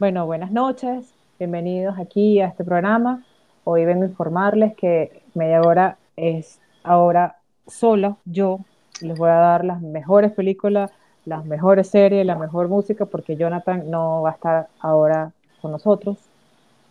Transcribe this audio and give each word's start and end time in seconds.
Bueno, 0.00 0.24
buenas 0.24 0.50
noches, 0.50 1.12
bienvenidos 1.38 1.98
aquí 1.98 2.40
a 2.40 2.46
este 2.46 2.64
programa. 2.64 3.22
Hoy 3.64 3.84
vengo 3.84 4.04
a 4.04 4.06
informarles 4.06 4.74
que 4.74 5.22
media 5.34 5.60
hora 5.60 5.98
es 6.16 6.58
ahora 6.82 7.36
solo 7.66 8.16
yo. 8.24 8.60
Les 9.02 9.18
voy 9.18 9.28
a 9.28 9.34
dar 9.34 9.62
las 9.62 9.82
mejores 9.82 10.32
películas, 10.32 10.90
las 11.26 11.44
mejores 11.44 11.90
series, 11.90 12.24
la 12.24 12.34
mejor 12.34 12.68
música, 12.68 13.04
porque 13.04 13.36
Jonathan 13.36 13.90
no 13.90 14.22
va 14.22 14.30
a 14.30 14.32
estar 14.32 14.68
ahora 14.80 15.32
con 15.60 15.70
nosotros 15.70 16.16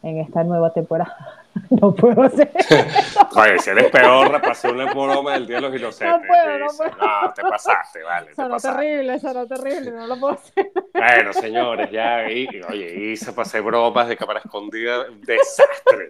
en 0.04 0.20
esta 0.20 0.44
nueva 0.44 0.72
temporada. 0.72 1.18
no 1.72 1.96
puedo 1.96 2.22
hacer. 2.22 2.52
Oye, 3.36 3.60
si 3.60 3.70
eres 3.70 3.92
peor, 3.92 4.32
repasé 4.32 4.70
una 4.70 4.92
broma 4.92 5.34
del 5.34 5.48
Día 5.48 5.58
de 5.58 5.62
los 5.62 5.76
Inocentes. 5.76 6.22
No 6.22 6.28
puedo, 6.28 6.60
no 6.60 6.68
puedo. 6.76 6.92
No, 6.98 7.34
te 7.34 7.42
pasaste, 7.44 8.04
vale. 8.04 8.34
Sonó 8.36 8.58
terrible, 8.58 9.20
sonó 9.20 9.48
terrible, 9.48 9.92
no 9.92 10.08
lo 10.08 10.20
puedo 10.20 10.34
hacer. 10.34 10.72
Bueno, 10.94 11.34
señores, 11.34 11.92
ya, 11.92 12.30
y, 12.30 12.48
oye, 12.68 13.12
hice, 13.12 13.32
pasé 13.34 13.62
bromas 13.62 14.08
de 14.08 14.18
cámara 14.18 14.42
escondida, 14.44 15.06
desastre. 15.22 16.10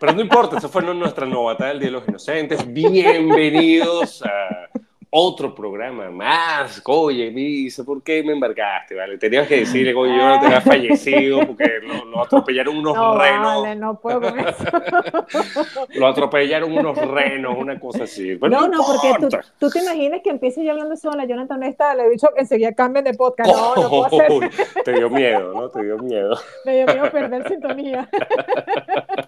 Pero 0.00 0.12
no 0.12 0.20
importa, 0.20 0.58
eso 0.58 0.68
fue 0.68 0.82
nuestra 0.82 1.26
novatada 1.26 1.70
del 1.70 1.80
Día 1.80 1.88
de 1.88 1.92
los 1.92 2.08
Inocentes. 2.08 2.72
Bienvenidos 2.72 4.22
a 4.22 4.67
otro 5.10 5.54
programa 5.54 6.10
más. 6.10 6.82
Oye, 6.86 7.30
Misa, 7.30 7.84
¿por 7.84 8.02
qué 8.02 8.22
me 8.22 8.32
embarcaste? 8.32 8.94
¿Vale? 8.94 9.18
Tenías 9.18 9.46
que 9.46 9.60
decirle, 9.60 9.94
oye, 9.94 10.16
yo 10.16 10.28
no 10.28 10.40
te 10.40 10.46
había 10.46 10.60
fallecido 10.60 11.46
porque 11.46 11.80
lo, 11.82 12.22
atropellaron 12.22 12.76
unos 12.76 12.94
renos. 13.18 13.62
Vale, 13.62 13.76
no 13.76 13.98
puedo 13.98 14.20
con 14.20 14.38
eso. 14.38 14.64
lo 15.94 16.06
atropellaron 16.06 16.72
unos 16.72 16.96
renos, 16.96 17.56
una 17.56 17.78
cosa 17.80 18.04
así. 18.04 18.38
no, 18.40 18.68
no, 18.68 18.84
porque 18.84 19.14
tú, 19.20 19.28
tú, 19.58 19.70
te 19.70 19.80
imaginas 19.80 20.20
que 20.22 20.30
empiece 20.30 20.64
yo 20.64 20.72
hablando 20.72 20.96
sola, 20.96 21.24
Jonathan 21.24 21.62
está, 21.62 21.94
le 21.94 22.04
he 22.04 22.10
dicho 22.10 22.28
que 22.34 22.40
enseguida 22.40 22.72
cambien 22.72 23.04
de 23.04 23.14
podcast. 23.14 23.50
No, 23.50 23.74
no 23.76 23.88
puedo 23.88 24.06
hacer. 24.06 24.50
te 24.84 24.92
dio 24.92 25.08
miedo, 25.08 25.54
¿no? 25.54 25.70
Te 25.70 25.82
dio 25.82 25.98
miedo. 25.98 26.36
Me 26.64 26.76
dio 26.76 26.86
miedo 26.86 27.10
perder 27.10 27.48
sintonía. 27.48 28.08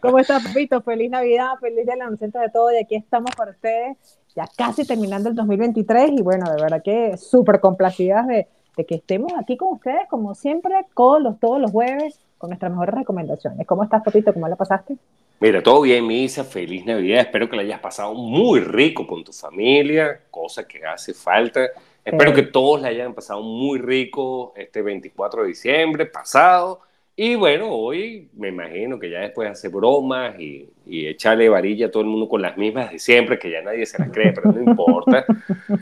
¿Cómo 0.00 0.18
estás, 0.18 0.42
Pito? 0.54 0.82
Feliz 0.82 1.10
Navidad, 1.10 1.54
feliz 1.60 1.84
Día 1.84 1.94
de 1.96 2.40
de 2.40 2.48
todo, 2.50 2.72
y 2.72 2.76
aquí 2.76 2.94
estamos 2.94 3.34
para 3.36 3.52
ustedes 3.52 3.96
ya 4.34 4.46
casi 4.56 4.86
terminando 4.86 5.28
el 5.28 5.34
2023 5.34 6.12
y 6.12 6.22
bueno, 6.22 6.50
de 6.50 6.62
verdad 6.62 6.82
que 6.82 7.16
súper 7.16 7.60
complacidas 7.60 8.26
de, 8.26 8.46
de, 8.76 8.86
que 8.86 8.94
estemos 8.94 9.32
aquí 9.38 9.56
con 9.56 9.74
ustedes, 9.74 10.08
como 10.08 10.34
siempre, 10.34 10.74
con 10.94 11.22
los, 11.22 11.38
todos 11.38 11.60
los 11.60 11.70
jueves, 11.70 12.18
con 12.38 12.50
nuestras 12.50 12.72
mejores 12.72 12.94
recomendaciones. 12.94 13.66
¿Cómo 13.66 13.84
estás, 13.84 14.02
Potito? 14.02 14.32
¿Cómo 14.32 14.48
la 14.48 14.56
pasaste? 14.56 14.96
Mira, 15.40 15.62
todo 15.62 15.82
bien, 15.82 16.06
Misa, 16.06 16.44
feliz 16.44 16.86
Navidad, 16.86 17.20
espero 17.20 17.50
que 17.50 17.56
la 17.56 17.62
hayas 17.62 17.80
pasado 17.80 18.14
muy 18.14 18.60
rico 18.60 19.06
con 19.06 19.24
tu 19.24 19.32
familia, 19.32 20.20
cosa 20.30 20.66
que 20.66 20.84
hace 20.84 21.12
falta. 21.12 21.68
Espero 22.04 22.32
que 22.32 22.42
todos 22.42 22.80
la 22.80 22.88
hayan 22.88 23.12
pasado 23.12 23.42
muy 23.42 23.78
rico 23.78 24.52
este 24.56 24.82
24 24.82 25.42
de 25.42 25.48
diciembre 25.48 26.06
pasado 26.06 26.80
y 27.14 27.34
bueno, 27.34 27.68
hoy 27.70 28.30
me 28.34 28.48
imagino 28.48 28.98
que 28.98 29.10
ya 29.10 29.20
después 29.20 29.50
hace 29.50 29.68
bromas 29.68 30.38
y, 30.40 30.68
y 30.86 31.06
echarle 31.06 31.48
varilla 31.48 31.86
a 31.86 31.90
todo 31.90 32.02
el 32.02 32.08
mundo 32.08 32.28
con 32.28 32.40
las 32.40 32.56
mismas 32.56 32.90
de 32.90 32.98
siempre, 32.98 33.38
que 33.38 33.50
ya 33.50 33.62
nadie 33.62 33.84
se 33.84 33.98
las 33.98 34.10
cree, 34.10 34.32
pero 34.32 34.50
no 34.50 34.62
importa. 34.62 35.26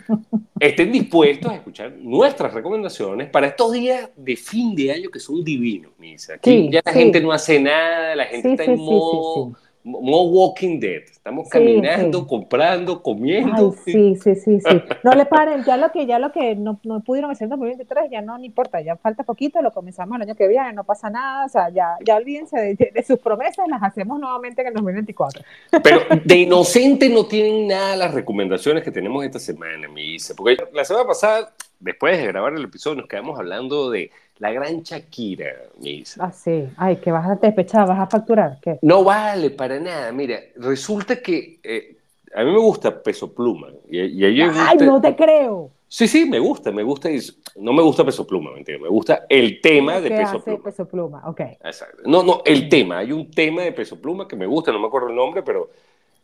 Estén 0.61 0.92
dispuestos 0.92 1.53
a 1.53 1.55
escuchar 1.56 1.92
nuestras 1.92 2.53
recomendaciones 2.53 3.31
para 3.31 3.47
estos 3.47 3.72
días 3.72 4.11
de 4.17 4.37
fin 4.37 4.75
de 4.75 4.92
año 4.92 5.11
que 5.11 5.20
son 5.20 5.45
divinos, 5.45 5.92
Misa. 5.98 6.34
Aquí 6.34 6.69
ya 6.70 6.81
la 6.84 6.92
gente 6.92 7.20
no 7.20 7.33
hace 7.33 7.61
nada, 7.61 8.15
la 8.17 8.27
gente 8.27 8.50
está 8.50 8.65
en 8.65 8.78
modo 8.78 9.56
More 9.83 10.31
Walking 10.31 10.78
Dead. 10.78 11.03
Estamos 11.05 11.48
caminando, 11.48 12.27
comprando, 12.27 13.03
comiendo. 13.03 13.73
sí, 13.84 14.14
sí, 14.17 14.34
sí, 14.34 14.61
sí. 14.61 14.83
No 15.03 15.12
le 15.12 15.25
paren, 15.25 15.64
ya 15.64 15.77
lo 15.77 15.91
que, 15.91 16.06
ya 16.06 16.19
lo 16.19 16.33
que 16.33 16.55
no, 16.55 16.78
no 16.84 17.00
pudieron 17.00 17.31
hacer 17.31 17.47
en 17.47 17.50
2023, 17.50 18.11
ya 18.11 18.20
no, 18.20 18.37
no 18.37 18.45
importa, 18.45 18.81
ya 18.81 18.97
falta 18.97 19.22
poquito, 19.22 19.62
lo 19.62 19.72
comenzamos 19.72 20.17
el 20.17 20.22
año 20.22 20.34
que 20.34 20.48
viene, 20.48 20.72
no 20.72 20.84
pasa 20.84 21.09
nada, 21.09 21.47
o 21.47 21.48
sea, 21.48 21.70
ya, 21.70 21.97
ya 22.05 22.17
olvídense 22.17 22.75
de, 22.75 23.03
sus 23.03 23.19
promesas, 23.19 23.67
las 23.69 23.83
hacemos 23.83 24.20
nuevamente 24.20 24.61
en 24.61 24.69
el 24.69 24.75
2024. 24.75 25.42
Pero 25.83 26.00
de 26.25 26.37
inocente 26.37 27.09
no 27.09 27.27
tienen 27.27 27.69
nada 27.69 27.97
las 27.97 28.12
recomendaciones 28.15 28.84
que 28.84 28.91
tenemos 28.91 29.25
esta 29.25 29.38
semana, 29.38 29.88
me 29.88 30.03
dice, 30.03 30.34
porque 30.34 30.59
la 30.72 30.84
semana 30.84 31.06
pasada, 31.06 31.55
después 31.78 32.19
de 32.19 32.26
grabar 32.26 32.53
el 32.53 32.65
episodio, 32.65 32.97
nos 32.97 33.09
quedamos 33.09 33.38
hablando 33.38 33.91
de 33.91 34.10
la 34.41 34.51
gran 34.53 34.83
Shakira, 34.83 35.55
Misa. 35.78 36.25
Ah, 36.25 36.33
sí. 36.33 36.67
Ay, 36.78 36.97
que 36.97 37.12
vas 37.12 37.28
a 37.28 37.34
despechar, 37.37 37.87
vas 37.87 38.01
a 38.01 38.06
facturar. 38.06 38.59
¿Qué? 38.61 38.78
No 38.81 39.05
vale 39.05 39.51
para 39.51 39.78
nada. 39.78 40.11
Mira, 40.12 40.41
resulta 40.56 41.21
que 41.21 41.61
eh, 41.62 41.97
a 42.34 42.43
mí 42.43 42.50
me 42.50 42.59
gusta 42.59 43.03
Peso 43.03 43.33
Pluma. 43.33 43.69
Y, 43.89 44.25
Ay, 44.25 44.79
no 44.79 44.99
te 45.00 45.15
creo. 45.15 45.71
Sí, 45.87 46.09
sí, 46.09 46.25
me 46.25 46.39
gusta, 46.39 46.73
me 46.73 46.83
gusta. 46.83 47.11
no 47.56 47.75
me 47.75 47.83
gusta 47.83 48.03
Peso 48.03 48.27
Pluma, 48.27 48.50
mentira. 48.53 48.79
Me 48.79 48.89
gusta 48.89 49.27
el 49.29 49.61
tema 49.61 50.00
de 50.00 50.09
Peso 50.09 50.37
hace 50.37 50.39
Pluma. 50.39 50.65
Peso 50.65 50.89
Pluma, 50.89 51.23
ok. 51.29 51.41
Exacto. 51.41 52.03
No, 52.06 52.23
no, 52.23 52.41
el 52.47 52.71
tema. 52.71 52.99
Hay 52.99 53.12
un 53.12 53.31
tema 53.31 53.62
de 53.62 53.73
Peso 53.73 54.00
Pluma 54.00 54.27
que 54.27 54.37
me 54.37 54.47
gusta, 54.47 54.73
no 54.73 54.81
me 54.81 54.87
acuerdo 54.87 55.11
el 55.11 55.17
nombre, 55.17 55.43
pero 55.43 55.69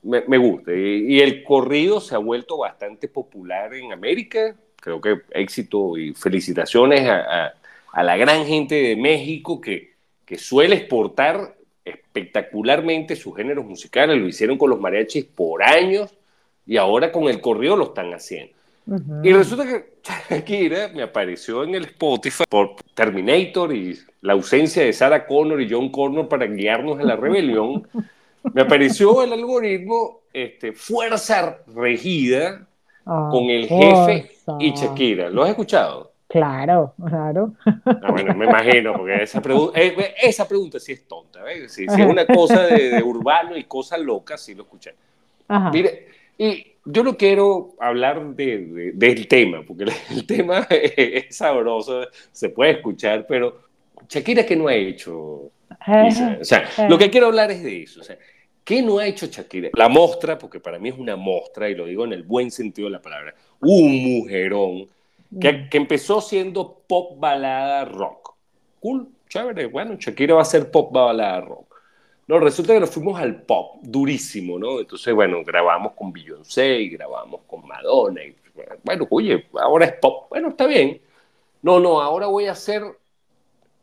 me, 0.05 0.23
me 0.27 0.39
gusta. 0.39 0.73
Y, 0.73 1.17
y, 1.17 1.21
el 1.21 1.45
corrido 1.45 2.01
se 2.01 2.15
ha 2.15 2.19
vuelto 2.19 2.57
bastante 2.57 3.09
popular 3.09 3.75
en 3.75 3.93
América. 3.93 4.55
Creo 4.77 5.03
que 5.03 5.21
éxito 5.33 5.99
y 5.99 6.15
felicitaciones 6.15 7.07
a 7.11 7.49
a 7.49 7.53
la 8.03 8.17
gran 8.17 8.47
gente 8.47 8.75
de 8.75 8.97
México 8.97 9.61
que, 9.61 9.95
que 10.25 10.39
suele 10.39 10.77
exportar 10.77 11.57
espectacularmente 11.85 13.15
sus 13.17 13.37
géneros 13.37 13.65
musicales, 13.65 14.19
lo 14.19 14.27
hicieron 14.27 14.59
con 14.59 14.71
los 14.71 14.81
mariachis 14.81 15.25
por 15.25 15.63
años 15.63 16.15
y 16.67 16.77
ahora 16.77 17.13
con 17.13 17.25
el 17.25 17.41
corrido 17.41 17.77
lo 17.77 17.85
están 17.85 18.13
haciendo. 18.13 18.57
Y 19.23 19.33
resulta 19.33 19.67
que 19.67 19.95
Shakira 20.31 20.89
me 20.89 21.03
apareció 21.03 21.65
en 21.65 21.75
el 21.75 21.85
Spotify 21.87 22.45
por 22.49 22.77
Terminator 22.95 23.75
y 23.75 23.99
la 24.21 24.35
ausencia 24.35 24.85
de 24.85 24.93
Sarah 24.93 25.27
Connor 25.27 25.61
y 25.61 25.69
John 25.71 25.91
Connor 25.91 26.29
para 26.29 26.47
guiarnos 26.47 27.01
en 27.01 27.09
la 27.09 27.17
rebelión. 27.17 27.87
me 28.55 28.63
apareció 28.63 29.23
el 29.23 29.33
algoritmo 29.33 30.21
este, 30.33 30.73
Fuerza 30.73 31.59
Regida 31.75 32.67
ah, 33.05 33.29
con 33.31 33.45
el 33.45 33.67
jefe 33.67 34.31
y 34.61 34.73
Shakira. 34.73 35.31
¿Lo 35.31 35.43
has 35.43 35.51
escuchado? 35.51 36.13
Claro, 36.29 36.95
claro. 37.07 37.55
Ah, 37.85 38.11
bueno, 38.11 38.35
me 38.35 38.47
imagino, 38.47 38.95
porque 38.95 39.23
esa, 39.23 39.41
eh, 39.75 40.15
esa 40.21 40.49
pregunta 40.49 40.81
sí 40.81 40.93
es 40.93 41.07
tonta. 41.07 41.43
¿ves? 41.43 41.73
Si, 41.73 41.85
es 41.85 41.99
una 41.99 42.27
cosa 42.27 42.67
de, 42.67 43.01
urbano 43.03 43.57
y 43.57 43.65
cosas 43.65 44.01
locas, 44.01 44.41
sí 44.41 44.55
lo 44.55 44.65
escuché. 44.65 44.95
Mire, 45.73 46.09
y 46.37 46.67
yo 46.85 47.05
no 47.05 47.17
quiero 47.17 47.77
hablar 47.79 48.35
de, 48.35 48.93
del 48.95 49.29
tema, 49.29 49.63
porque 49.65 49.85
el, 50.11 50.27
tema 50.27 50.67
es 50.71 51.37
sabroso, 51.37 52.09
se 52.33 52.49
puede 52.49 52.73
escuchar, 52.73 53.25
pero 53.29 53.61
Shakira, 54.09 54.45
¿qué 54.45 54.57
no 54.57 54.67
ha 54.67 54.75
hecho? 54.75 55.13
O 55.13 55.51
sea, 56.43 56.69
lo 56.89 56.99
que 56.99 57.09
quiero 57.09 57.27
hablar 57.29 57.53
es 57.53 57.63
de 57.63 57.83
eso. 57.83 58.01
O 58.01 58.05
sea, 58.05 58.19
¿Qué 58.67 58.83
no 58.83 58.99
ha 58.99 59.07
hecho 59.07 59.27
Shakira? 59.27 59.71
La 59.75 59.89
mostra, 59.89 60.37
porque 60.37 60.59
para 60.59 60.81
mí 60.81 60.89
es 60.89 60.99
una 60.99 61.15
mostra, 61.15 61.71
y 61.71 61.77
lo 61.77 61.87
digo 61.87 62.05
en 62.05 62.13
el 62.13 62.25
buen 62.25 62.51
sentido 62.51 62.89
de 62.89 62.95
la 62.95 63.01
palabra, 63.01 63.33
un 63.61 64.03
mujerón 64.03 64.89
que, 65.41 65.69
empezó 65.73 66.21
siendo 66.21 66.83
pop 66.87 67.19
balada 67.19 67.85
rock. 67.85 68.35
Cool, 68.81 69.09
chévere, 69.29 69.67
bueno, 69.67 69.97
Shakira 69.99 70.35
va 70.35 70.43
a 70.43 70.45
ser 70.45 70.71
pop 70.71 70.93
balada 70.93 71.41
rock. 71.41 71.75
No, 72.27 72.41
resulta 72.41 72.75
que 72.75 72.81
nos 72.81 72.91
fuimos 72.91 73.21
al 73.21 73.43
pop, 73.43 73.77
durísimo, 73.83 74.59
¿no? 74.59 74.81
Entonces, 74.81 75.15
bueno, 75.15 75.45
grabamos 75.45 75.93
con 75.93 76.13
Beyoncé 76.13 76.81
y 76.81 76.89
grabamos 76.91 77.43
con 77.47 77.67
Madonna. 77.67 78.25
Y, 78.25 78.35
bueno, 78.83 79.07
oye, 79.11 79.47
ahora 79.61 79.87
es 79.87 79.93
pop. 79.93 80.29
Bueno, 80.31 80.49
está 80.49 80.67
bien. 80.67 81.01
No, 81.63 81.79
no, 81.79 82.01
ahora 82.01 82.27
voy 82.27 82.47
a 82.47 82.53
hacer 82.53 82.83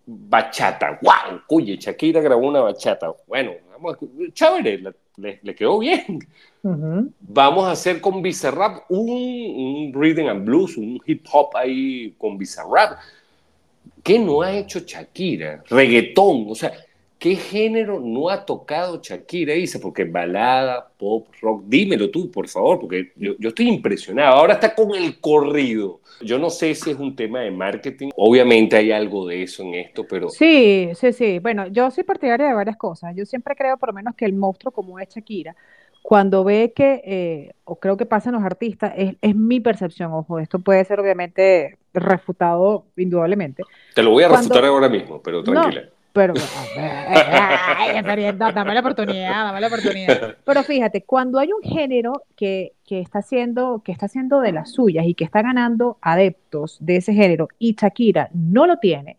bachata. 0.06 1.00
¡Wow! 1.02 1.42
Oye, 1.50 1.78
Shakira 1.78 2.22
grabó 2.22 2.48
una 2.48 2.62
bachata. 2.62 3.14
Bueno, 3.28 3.52
vamos, 3.72 3.98
chévere, 4.34 4.84
le, 5.18 5.56
quedó 5.56 5.80
bien. 5.80 6.20
Vamos 6.62 7.66
a 7.66 7.72
hacer 7.72 8.02
con 8.02 8.22
Bizarrap 8.22 8.90
un, 8.90 9.10
un 9.10 9.94
rhythm 9.94 10.28
and 10.28 10.46
blues, 10.46 10.78
un 10.78 11.02
hip 11.06 11.26
hop 11.32 11.56
ahí 11.56 12.14
con 12.18 12.38
Bizarrap. 12.38 13.00
¿Qué 14.02 14.20
no 14.20 14.42
ha 14.42 14.52
hecho 14.52 14.80
Shakira? 14.80 15.64
Reggaetón, 15.70 16.46
o 16.50 16.56
sea, 16.56 16.74
¿qué 17.24 17.38
género 17.38 18.02
no 18.02 18.28
ha 18.28 18.46
tocado 18.46 19.00
Shakira? 19.02 19.54
Dice, 19.54 19.80
porque 19.80 20.04
balada, 20.04 20.90
pop, 20.98 21.26
rock, 21.40 21.64
dímelo 21.68 22.10
tú, 22.10 22.30
por 22.30 22.50
favor, 22.50 22.82
porque 22.82 23.14
yo, 23.16 23.36
yo, 23.40 23.48
estoy 23.48 23.70
impresionado. 23.70 24.36
Ahora 24.36 24.56
está 24.56 24.76
con 24.76 24.94
el 24.94 25.22
corrido. 25.22 26.02
Yo 26.20 26.38
no 26.38 26.50
sé 26.50 26.76
si 26.76 26.92
es 26.92 26.98
un 26.98 27.16
tema 27.16 27.40
de 27.40 27.50
marketing, 27.50 28.10
obviamente 28.18 28.76
hay 28.76 28.92
algo 28.92 29.26
de 29.26 29.44
eso 29.44 29.64
en 29.64 29.76
esto, 29.76 30.06
pero... 30.06 30.28
Sí, 30.28 30.90
sí, 30.96 31.14
sí. 31.14 31.40
Bueno, 31.40 31.68
yo 31.68 31.90
soy 31.92 32.04
partidaria 32.04 32.48
de 32.48 32.54
varias 32.54 32.76
cosas. 32.76 33.16
Yo 33.16 33.26
siempre 33.26 33.56
creo, 33.56 33.78
por 33.78 33.90
lo 33.90 33.94
menos, 33.94 34.16
que 34.16 34.26
el 34.26 34.34
monstruo 34.34 34.74
como 34.74 35.00
es 35.00 35.08
Shakira, 35.08 35.56
cuando 36.02 36.44
ve 36.44 36.74
que, 36.76 37.02
eh, 37.06 37.54
o 37.64 37.80
creo 37.80 37.96
que 37.96 38.06
pasan 38.06 38.34
los 38.34 38.44
artistas, 38.44 38.92
es, 38.98 39.16
es, 39.22 39.34
mi 39.34 39.62
percepción, 39.62 40.12
ojo, 40.12 40.40
esto 40.40 40.60
puede 40.60 40.84
ser 40.84 41.00
obviamente 41.00 41.78
refutado 41.94 42.84
indudablemente. 42.98 43.64
Te 43.96 44.04
lo 44.04 44.10
voy 44.12 44.24
a 44.24 44.28
refutar 44.28 44.66
ahora 44.66 44.90
mismo, 44.90 45.22
pero 45.22 45.42
tranquila. 45.42 45.84
Pero, 46.14 46.36
dame 48.38 48.74
la 48.74 48.80
oportunidad, 48.80 49.46
dame 49.46 49.62
la 49.62 49.68
oportunidad. 49.68 50.38
Pero 50.46 50.64
fíjate, 50.64 51.04
cuando 51.04 51.40
hay 51.40 51.50
un 51.52 51.64
género 51.64 52.24
que, 52.36 52.74
que, 52.86 53.00
está 53.00 53.20
haciendo, 53.20 53.82
que 53.84 53.92
está 53.92 54.06
haciendo 54.06 54.40
de 54.40 54.52
las 54.52 54.72
suyas 54.72 55.08
y 55.08 55.16
que 55.16 55.24
está 55.24 55.42
ganando 55.42 55.98
adeptos 56.02 56.78
de 56.80 56.98
ese 56.98 57.14
género 57.14 57.48
y 57.58 57.76
Shakira 57.76 58.30
no 58.34 58.68
lo 58.68 58.78
tiene, 58.78 59.18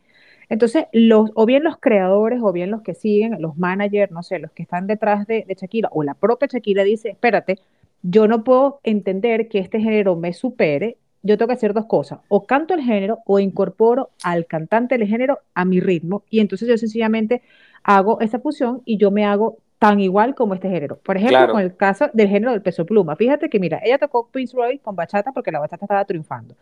Entonces, 0.49 0.85
los, 0.93 1.31
o 1.35 1.46
bien 1.46 1.64
los 1.64 1.79
creadores, 1.79 2.41
o 2.41 2.52
bien 2.52 2.70
los 2.70 2.82
que 2.82 2.94
siguen, 2.94 3.43
los 3.43 3.56
managers, 3.56 4.12
no 4.12 4.23
sé, 4.23 4.38
los 4.38 4.52
que 4.52 4.62
están 4.62 4.87
detrás 4.87 5.26
de, 5.26 5.44
de 5.49 5.55
Shakira, 5.55 5.88
o 5.90 6.05
la 6.05 6.14
propia 6.14 6.47
Shakira 6.47 6.85
dice, 6.85 7.11
espérate, 7.11 7.58
yo 8.02 8.29
no 8.29 8.44
puedo 8.44 8.81
entender 8.85 9.49
que 9.49 9.58
este 9.58 9.81
género 9.81 10.14
me 10.14 10.32
supere, 10.32 10.99
yo 11.25 11.38
tengo 11.38 11.49
que 11.49 11.55
hacer 11.55 11.73
dos 11.73 11.87
cosas, 11.87 12.21
o 12.29 12.47
canto 12.47 12.75
el 12.75 12.82
género 12.82 13.21
o 13.26 13.41
incorporo 13.41 14.11
al 14.23 14.47
cantante 14.47 14.97
del 14.97 15.09
género 15.09 15.41
a 15.55 15.65
mi 15.65 15.81
ritmo 15.81 16.23
y 16.31 16.41
entonces 16.41 16.69
yo 16.69 16.76
sencillamente 16.76 17.43
hago 17.82 18.21
esa 18.21 18.38
fusión 18.38 18.82
y 18.85 18.99
yo 18.99 19.11
me 19.11 19.25
hago 19.25 19.56
tan 19.79 20.00
igual 20.00 20.35
como 20.35 20.55
este 20.55 20.69
género. 20.69 20.97
Por 20.97 21.17
ejemplo, 21.17 21.53
con 21.53 21.61
el 21.61 21.76
caso 21.76 22.09
del 22.12 22.29
género 22.29 22.53
del 22.53 22.62
peso 22.62 22.87
pluma. 22.87 23.17
Fíjate 23.17 23.50
que, 23.50 23.59
mira, 23.59 23.81
ella 23.85 23.99
tocó 23.99 24.29
Prince 24.29 24.56
Royce 24.56 24.79
con 24.79 24.97
bachata 24.97 25.32
porque 25.32 25.50
la 25.50 25.59
bachata 25.59 25.85
estaba 25.85 26.05
triunfando. 26.05 26.55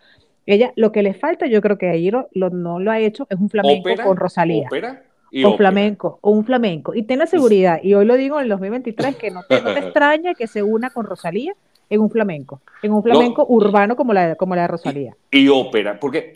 Ella, 0.44 0.72
lo 0.74 0.90
que 0.90 1.02
le 1.02 1.14
falta, 1.14 1.46
yo 1.46 1.60
creo 1.60 1.78
que 1.78 1.88
ahí 1.88 2.10
lo, 2.10 2.28
no 2.32 2.80
lo 2.80 2.90
ha 2.90 2.98
hecho, 2.98 3.26
es 3.30 3.38
un 3.38 3.48
flamenco 3.48 3.90
con 4.02 4.16
Rosalía. 4.16 4.66
¿Ópera? 4.66 5.02
o 5.44 5.56
flamenco, 5.56 6.18
o 6.20 6.30
un 6.30 6.44
flamenco. 6.44 6.94
Y 6.94 7.04
ten 7.04 7.18
la 7.18 7.26
seguridad, 7.26 7.80
y 7.82 7.94
hoy 7.94 8.04
lo 8.04 8.16
digo 8.16 8.36
en 8.36 8.44
el 8.44 8.48
2023, 8.50 9.16
que 9.16 9.30
no 9.30 9.42
te, 9.44 9.62
no 9.62 9.72
te 9.72 9.78
extraña 9.80 10.34
que 10.34 10.46
se 10.46 10.62
una 10.62 10.90
con 10.90 11.06
Rosalía 11.06 11.54
en 11.92 12.00
un 12.00 12.08
flamenco, 12.08 12.62
en 12.80 12.90
un 12.90 13.02
flamenco 13.02 13.44
urbano 13.46 13.94
como 13.94 14.14
la, 14.14 14.34
como 14.34 14.54
la 14.54 14.62
de 14.62 14.68
Rosalía. 14.68 15.16
Y, 15.30 15.46
ópera, 15.48 16.00
porque 16.00 16.34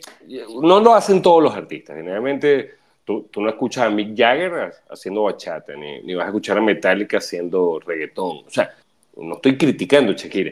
no 0.61 0.79
lo 0.79 0.93
hacen 0.93 1.19
todos 1.19 1.41
los 1.41 1.55
artistas. 1.55 1.95
Generalmente 1.95 2.75
tú, 3.03 3.27
tú 3.31 3.41
no 3.41 3.49
escuchas 3.49 3.85
a 3.85 3.89
Mick 3.89 4.15
Jagger 4.15 4.71
haciendo 4.87 5.23
bachata, 5.23 5.75
ni, 5.75 6.03
ni, 6.03 6.13
vas 6.13 6.25
a 6.25 6.27
escuchar 6.27 6.59
a 6.59 6.61
Metallica 6.61 7.17
haciendo 7.17 7.79
reggaetón. 7.79 8.43
O 8.45 8.49
sea, 8.49 8.69
no 9.15 9.33
estoy 9.33 9.57
criticando 9.57 10.13
Shakira, 10.13 10.51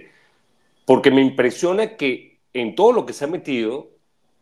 porque 0.86 1.12
me 1.12 1.22
impresiona 1.22 1.96
que 1.96 2.40
en 2.52 2.74
todo 2.74 2.92
lo 2.92 3.06
que 3.06 3.14
se 3.14 3.26
ha 3.26 3.28
metido, 3.28 3.90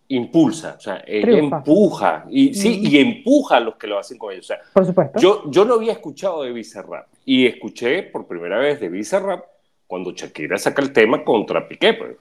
impulsa, 0.07 0.75
o 0.77 0.81
sea, 0.81 1.04
ella 1.06 1.39
empuja, 1.39 2.25
y 2.30 2.54
sí, 2.54 2.80
y 2.83 3.00
empuja 3.00 3.57
a 3.57 3.59
los 3.59 3.75
que 3.75 3.88
lo 3.88 4.00
hacen 4.00 4.18
con 4.18 4.31
ella. 4.31 4.39
O 4.39 4.44
sea, 4.44 4.59
por 4.71 4.86
supuesto. 4.86 5.19
Yo, 5.19 5.44
yo 5.51 5.66
no 5.66 5.74
había 5.74 5.92
escuchado 5.92 6.44
de 6.44 6.54
Bizarrap, 6.54 7.07
y 7.25 7.48
escuché 7.48 8.04
por 8.04 8.27
primera 8.27 8.59
vez 8.59 8.80
de 8.80 8.88
Bizarrap 8.88 9.44
cuando 9.94 10.10
Shakira 10.10 10.57
saca 10.57 10.81
el 10.81 10.92
tema 10.92 11.24
contra 11.24 11.68
Piqué. 11.68 11.94
Pues, 11.94 12.18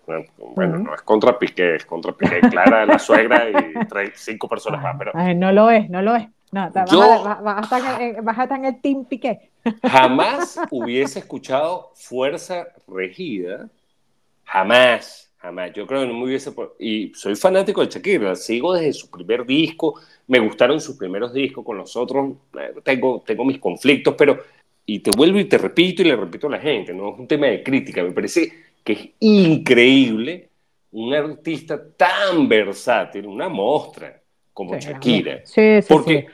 bueno, 0.55 0.77
no 0.77 0.95
es 0.95 1.01
contra 1.01 1.39
Piqué, 1.39 1.77
es 1.77 1.87
contra 1.87 2.13
Piqué, 2.13 2.41
Clara, 2.51 2.85
la 2.85 2.99
suegra 2.99 3.49
y 3.49 4.11
cinco 4.15 4.47
personas 4.47 4.83
más. 4.83 4.95
Pero 4.99 5.35
no 5.37 5.53
lo 5.53 5.71
es, 5.71 5.89
no 5.89 6.03
lo 6.03 6.15
es. 6.15 6.29
No, 6.51 6.71
yo, 6.91 7.25
vas, 7.25 7.73
a, 7.73 8.43
estar 8.43 8.59
en 8.59 8.65
el 8.67 8.79
Team 8.83 9.07
Piqué. 9.07 9.53
Jamás 9.91 10.61
hubiese 10.71 11.21
escuchado 11.21 11.93
Fuerza 11.95 12.67
Regida, 12.87 13.71
jamás, 14.45 15.33
jamás. 15.39 15.73
Yo 15.73 15.87
creo 15.87 16.03
que 16.03 16.09
no 16.09 16.13
me 16.13 16.25
hubiese... 16.25 16.53
Y 16.79 17.11
soy 17.15 17.37
fanático 17.37 17.81
de 17.81 17.87
Shakira, 17.91 18.37
sigo 18.37 18.75
desde 18.75 18.93
su 18.93 19.11
primer 19.11 19.47
disco, 19.47 19.99
me 20.27 20.41
gustaron 20.41 20.79
sus 20.79 20.99
primeros 20.99 21.33
discos, 21.33 21.65
con 21.65 21.79
los 21.79 21.97
otros 21.97 22.33
eh, 22.61 22.75
tengo, 22.85 23.23
tengo 23.25 23.47
mis 23.47 23.59
conflictos, 23.59 24.15
pero 24.19 24.43
y 24.87 25.00
te 25.00 25.11
vuelvo 25.11 25.38
y 25.38 25.44
te 25.44 25.58
repito 25.58 26.02
y 26.02 26.06
le 26.06 26.17
repito 26.17 26.46
a 26.46 26.50
la 26.50 26.58
gente, 26.58 26.93
no 26.93 27.12
es 27.12 27.19
un 27.19 27.29
tema 27.29 27.46
de 27.46 27.62
crítica, 27.62 28.02
me 28.02 28.12
parece 28.12 28.52
que 28.82 28.93
es 28.93 29.08
increíble 29.20 30.49
un 30.93 31.14
artista 31.14 31.81
tan 31.96 32.49
versátil, 32.49 33.26
una 33.26 33.49
mostra 33.49 34.20
como 34.52 34.79
Shakira. 34.79 35.40
Sí, 35.44 35.81
sí, 35.81 35.88
porque, 35.88 36.26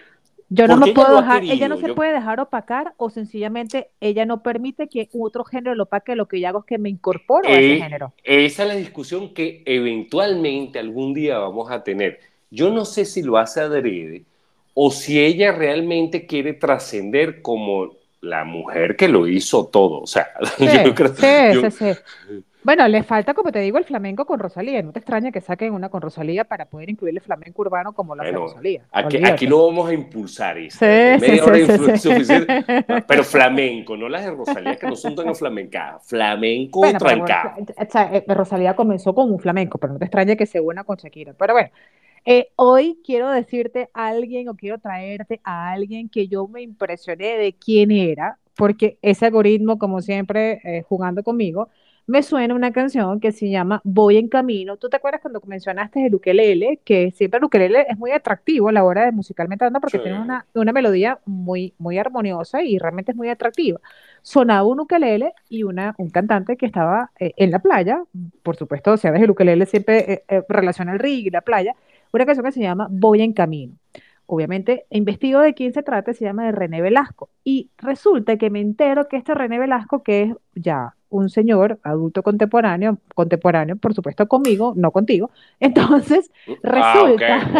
Yo 0.48 0.66
no 0.66 0.76
me 0.76 0.92
puedo 0.92 1.16
dejar, 1.16 1.44
ella 1.44 1.68
no 1.68 1.76
se 1.76 1.94
puede 1.94 2.12
dejar 2.12 2.40
opacar 2.40 2.94
o 2.96 3.10
sencillamente 3.10 3.90
ella 4.00 4.26
no 4.26 4.42
permite 4.42 4.88
que 4.88 5.08
otro 5.12 5.44
género 5.44 5.74
lo 5.74 5.84
opaque, 5.84 6.16
lo 6.16 6.26
que 6.26 6.40
yo 6.40 6.48
hago 6.48 6.60
es 6.60 6.64
que 6.64 6.78
me 6.78 6.88
incorporo 6.88 7.48
a 7.48 7.52
ese 7.52 7.74
eh, 7.74 7.80
género. 7.82 8.12
Esa 8.24 8.62
es 8.62 8.68
la 8.68 8.74
discusión 8.74 9.32
que 9.32 9.62
eventualmente 9.66 10.78
algún 10.78 11.14
día 11.14 11.38
vamos 11.38 11.70
a 11.70 11.84
tener. 11.84 12.18
Yo 12.50 12.70
no 12.72 12.84
sé 12.84 13.04
si 13.04 13.22
lo 13.22 13.36
hace 13.36 13.60
adrede 13.60 14.24
o 14.74 14.90
si 14.90 15.20
ella 15.20 15.52
realmente 15.52 16.26
quiere 16.26 16.54
trascender 16.54 17.42
como 17.42 17.97
la 18.20 18.44
mujer 18.44 18.96
que 18.96 19.08
lo 19.08 19.26
hizo 19.26 19.66
todo. 19.66 20.00
O 20.00 20.06
sea, 20.06 20.28
yo 20.84 20.94
creo 20.94 21.14
sí, 21.14 21.70
sí, 21.70 21.94
sí. 21.94 22.00
Bueno, 22.68 22.86
le 22.88 23.02
falta, 23.02 23.32
como 23.32 23.50
te 23.50 23.60
digo, 23.60 23.78
el 23.78 23.84
flamenco 23.84 24.26
con 24.26 24.38
Rosalía. 24.38 24.82
No 24.82 24.92
te 24.92 24.98
extraña 24.98 25.30
que 25.30 25.40
saquen 25.40 25.72
una 25.72 25.88
con 25.88 26.02
Rosalía 26.02 26.44
para 26.44 26.66
poder 26.66 26.90
incluir 26.90 27.14
el 27.14 27.20
flamenco 27.22 27.62
urbano 27.62 27.94
como 27.94 28.14
la 28.14 28.24
bueno, 28.24 28.40
Rosalía. 28.40 28.82
Aquí, 28.92 29.24
aquí, 29.24 29.46
lo 29.46 29.68
vamos 29.68 29.88
a 29.88 29.94
impulsar. 29.94 30.56
Media 30.56 31.44
hora 31.44 31.96
suficiente. 31.96 32.64
Pero 33.08 33.24
flamenco, 33.24 33.96
no 33.96 34.08
las 34.08 34.24
de 34.24 34.32
Rosalía 34.32 34.76
que 34.76 34.86
no 34.86 34.96
son 34.96 35.14
tan 35.14 35.34
flamencadas. 35.34 36.06
Flamenco 36.06 36.80
bueno, 36.80 36.98
trancado. 36.98 37.52
Eh, 37.58 38.24
Rosalía 38.26 38.74
comenzó 38.74 39.14
con 39.14 39.30
un 39.30 39.38
flamenco, 39.38 39.78
pero 39.78 39.94
no 39.94 39.98
te 39.98 40.04
extraña 40.04 40.36
que 40.36 40.44
se 40.44 40.60
una 40.60 40.84
con 40.84 40.96
Shakira. 40.96 41.34
Pero 41.38 41.54
bueno, 41.54 41.70
eh, 42.24 42.48
hoy 42.56 42.98
quiero 43.04 43.30
decirte 43.30 43.90
a 43.94 44.08
alguien 44.08 44.48
o 44.48 44.56
quiero 44.56 44.78
traerte 44.78 45.40
a 45.44 45.70
alguien 45.70 46.08
que 46.08 46.28
yo 46.28 46.46
me 46.48 46.62
impresioné 46.62 47.38
de 47.38 47.52
quién 47.52 47.90
era, 47.90 48.38
porque 48.54 48.98
ese 49.02 49.26
algoritmo, 49.26 49.78
como 49.78 50.00
siempre, 50.02 50.60
eh, 50.64 50.82
jugando 50.82 51.22
conmigo, 51.22 51.68
me 52.06 52.22
suena 52.22 52.54
una 52.54 52.72
canción 52.72 53.20
que 53.20 53.32
se 53.32 53.50
llama 53.50 53.82
Voy 53.84 54.16
en 54.16 54.28
Camino. 54.28 54.78
¿Tú 54.78 54.88
te 54.88 54.96
acuerdas 54.96 55.20
cuando 55.20 55.42
mencionaste 55.46 56.06
el 56.06 56.14
ukelele? 56.14 56.80
Que 56.82 57.10
siempre 57.10 57.38
el 57.38 57.44
ukelele 57.44 57.86
es 57.88 57.98
muy 57.98 58.12
atractivo 58.12 58.70
a 58.70 58.72
la 58.72 58.82
hora 58.82 59.04
de 59.04 59.12
musicalmente 59.12 59.64
hablando 59.64 59.80
porque 59.80 59.98
tiene 59.98 60.18
una, 60.18 60.46
una, 60.54 60.72
melodía 60.72 61.18
muy, 61.26 61.74
muy 61.78 61.98
armoniosa 61.98 62.62
y 62.62 62.78
realmente 62.78 63.12
es 63.12 63.16
muy 63.16 63.28
atractiva. 63.28 63.78
Sonaba 64.22 64.66
un 64.66 64.80
ukelele 64.80 65.34
y 65.50 65.64
una, 65.64 65.94
un 65.98 66.08
cantante 66.08 66.56
que 66.56 66.64
estaba 66.64 67.10
eh, 67.20 67.34
en 67.36 67.50
la 67.50 67.58
playa, 67.58 68.02
por 68.42 68.56
supuesto, 68.56 68.96
sea, 68.96 69.14
el 69.14 69.30
ukelele 69.30 69.66
siempre 69.66 70.24
relaciona 70.48 70.94
el 70.94 70.98
rig 70.98 71.26
y 71.26 71.30
la 71.30 71.42
playa, 71.42 71.74
una 72.12 72.26
canción 72.26 72.44
que 72.44 72.52
se 72.52 72.60
llama 72.60 72.88
Voy 72.90 73.22
en 73.22 73.32
Camino. 73.32 73.74
Obviamente, 74.26 74.84
investigo 74.90 75.40
de 75.40 75.54
quién 75.54 75.72
se 75.72 75.82
trata, 75.82 76.12
se 76.12 76.24
llama 76.24 76.44
de 76.44 76.52
René 76.52 76.82
Velasco. 76.82 77.30
Y 77.44 77.70
resulta 77.78 78.36
que 78.36 78.50
me 78.50 78.60
entero 78.60 79.08
que 79.08 79.16
este 79.16 79.34
René 79.34 79.58
Velasco, 79.58 80.02
que 80.02 80.22
es 80.22 80.34
ya 80.54 80.94
un 81.10 81.30
señor 81.30 81.78
adulto 81.82 82.22
contemporáneo, 82.22 82.98
contemporáneo, 83.14 83.76
por 83.76 83.94
supuesto 83.94 84.26
conmigo, 84.28 84.74
no 84.76 84.90
contigo. 84.90 85.30
Entonces, 85.60 86.30
ah, 86.64 86.94
resulta. 86.94 87.50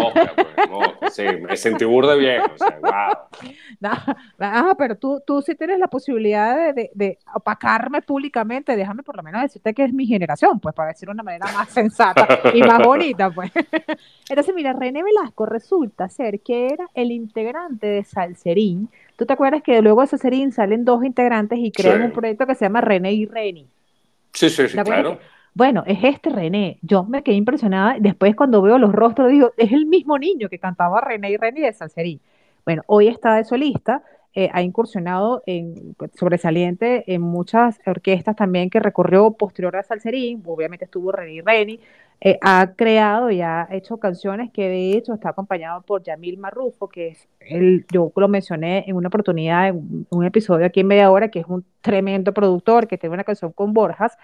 Pues, 0.99 1.13
sí, 1.13 1.23
me 1.41 1.57
sentí 1.57 1.85
burda 1.85 2.15
viejo, 2.15 2.45
o 2.53 2.57
sea, 2.57 2.79
wow. 2.81 3.41
No, 4.39 4.75
pero 4.77 4.95
tú, 4.97 5.21
tú 5.25 5.41
sí 5.41 5.55
tienes 5.55 5.79
la 5.79 5.87
posibilidad 5.87 6.73
de, 6.73 6.91
de, 6.93 7.17
opacarme 7.33 8.01
públicamente, 8.01 8.75
déjame 8.75 9.03
por 9.03 9.15
lo 9.15 9.23
menos 9.23 9.41
decirte 9.41 9.73
que 9.73 9.85
es 9.85 9.93
mi 9.93 10.05
generación, 10.05 10.59
pues 10.59 10.75
para 10.75 10.89
decirlo 10.89 11.11
de 11.11 11.15
una 11.15 11.23
manera 11.23 11.45
más 11.53 11.69
sensata 11.69 12.27
y 12.53 12.61
más 12.61 12.79
bonita, 12.85 13.29
pues. 13.31 13.51
Entonces, 14.29 14.53
mira, 14.53 14.73
René 14.73 15.03
Velasco 15.03 15.45
resulta 15.45 16.09
ser 16.09 16.41
que 16.41 16.67
era 16.67 16.87
el 16.93 17.11
integrante 17.11 17.87
de 17.87 18.03
Salserín, 18.03 18.89
¿Tú 19.19 19.25
te 19.25 19.33
acuerdas 19.33 19.61
que 19.61 19.81
luego 19.81 19.99
de 19.99 20.07
Salserín 20.07 20.53
salen 20.53 20.85
dos 20.85 21.03
integrantes 21.03 21.59
y 21.59 21.73
crean 21.73 22.03
un 22.03 22.13
proyecto 22.13 22.47
que 22.47 22.55
se 22.55 22.63
llama 22.63 22.79
René 22.79 23.11
y 23.11 23.25
Reni? 23.25 23.67
Sí, 24.31 24.49
sí, 24.49 24.69
sí, 24.69 24.77
claro. 24.77 25.19
Bueno, 25.53 25.83
es 25.85 26.01
este 26.03 26.29
René. 26.29 26.79
Yo 26.83 27.03
me 27.03 27.21
quedé 27.21 27.35
impresionada. 27.35 27.97
Después, 27.99 28.33
cuando 28.33 28.61
veo 28.61 28.77
los 28.77 28.93
rostros, 28.93 29.29
digo, 29.29 29.51
es 29.57 29.73
el 29.73 29.87
mismo 29.87 30.17
niño 30.17 30.47
que 30.47 30.57
cantaba 30.57 31.01
René 31.01 31.31
y 31.31 31.35
Reni 31.35 31.59
de 31.59 31.73
Salserín. 31.73 32.21
Bueno, 32.63 32.83
hoy 32.87 33.09
está 33.09 33.35
de 33.35 33.43
solista. 33.43 34.03
Eh, 34.33 34.49
ha 34.53 34.61
incursionado 34.61 35.43
en 35.45 35.97
sobresaliente 36.17 37.03
en 37.13 37.21
muchas 37.21 37.77
orquestas 37.85 38.37
también 38.37 38.69
que 38.69 38.79
recorrió 38.79 39.31
posterior 39.31 39.75
a 39.75 39.83
Salserín, 39.83 40.41
obviamente 40.45 40.85
estuvo 40.85 41.11
René 41.11 41.41
Reni, 41.43 41.81
eh, 42.21 42.37
ha 42.41 42.73
creado 42.75 43.31
y 43.31 43.41
ha 43.41 43.67
hecho 43.71 43.97
canciones 43.97 44.51
que 44.51 44.67
de 44.67 44.91
hecho 44.97 45.13
está 45.13 45.29
acompañado 45.29 45.81
por 45.83 46.03
Yamil 46.03 46.37
Marrufo, 46.37 46.89
que 46.89 47.07
es 47.09 47.29
el, 47.39 47.85
yo 47.91 48.11
lo 48.15 48.27
mencioné 48.27 48.83
en 48.87 48.95
una 48.97 49.07
oportunidad, 49.07 49.69
en 49.69 50.05
un 50.09 50.25
episodio 50.25 50.65
aquí 50.65 50.81
en 50.81 50.87
media 50.87 51.11
hora, 51.11 51.29
que 51.31 51.39
es 51.39 51.45
un 51.47 51.65
tremendo 51.81 52.33
productor 52.33 52.87
que 52.87 52.97
tiene 52.97 53.13
una 53.13 53.23
canción 53.23 53.53
con 53.53 53.73
Borjas, 53.73 54.17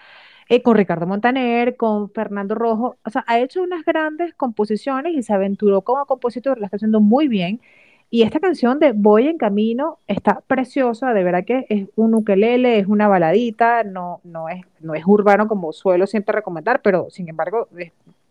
eh, 0.48 0.62
con 0.62 0.76
Ricardo 0.76 1.06
Montaner, 1.06 1.76
con 1.76 2.10
Fernando 2.10 2.54
Rojo, 2.54 2.96
o 3.04 3.10
sea, 3.10 3.24
ha 3.26 3.40
hecho 3.40 3.62
unas 3.62 3.84
grandes 3.84 4.34
composiciones 4.34 5.14
y 5.14 5.22
se 5.22 5.32
aventuró 5.32 5.82
como 5.82 6.04
compositor, 6.06 6.58
la 6.58 6.66
está 6.66 6.76
haciendo 6.76 7.00
muy 7.00 7.28
bien. 7.28 7.60
Y 8.08 8.22
esta 8.22 8.40
canción 8.40 8.78
de 8.78 8.92
Voy 8.92 9.26
en 9.26 9.36
Camino 9.36 9.98
está 10.06 10.40
preciosa, 10.46 11.12
de 11.12 11.24
verdad 11.24 11.44
que 11.44 11.66
es 11.68 11.88
un 11.96 12.14
ukelele, 12.14 12.78
es 12.78 12.86
una 12.86 13.08
baladita, 13.08 13.82
no, 13.82 14.20
no, 14.22 14.48
es, 14.48 14.62
no 14.80 14.94
es 14.94 15.02
urbano 15.06 15.48
como 15.48 15.72
suelo 15.72 16.06
siempre 16.06 16.36
recomendar, 16.36 16.80
pero 16.82 17.08
sin 17.10 17.28
embargo 17.28 17.68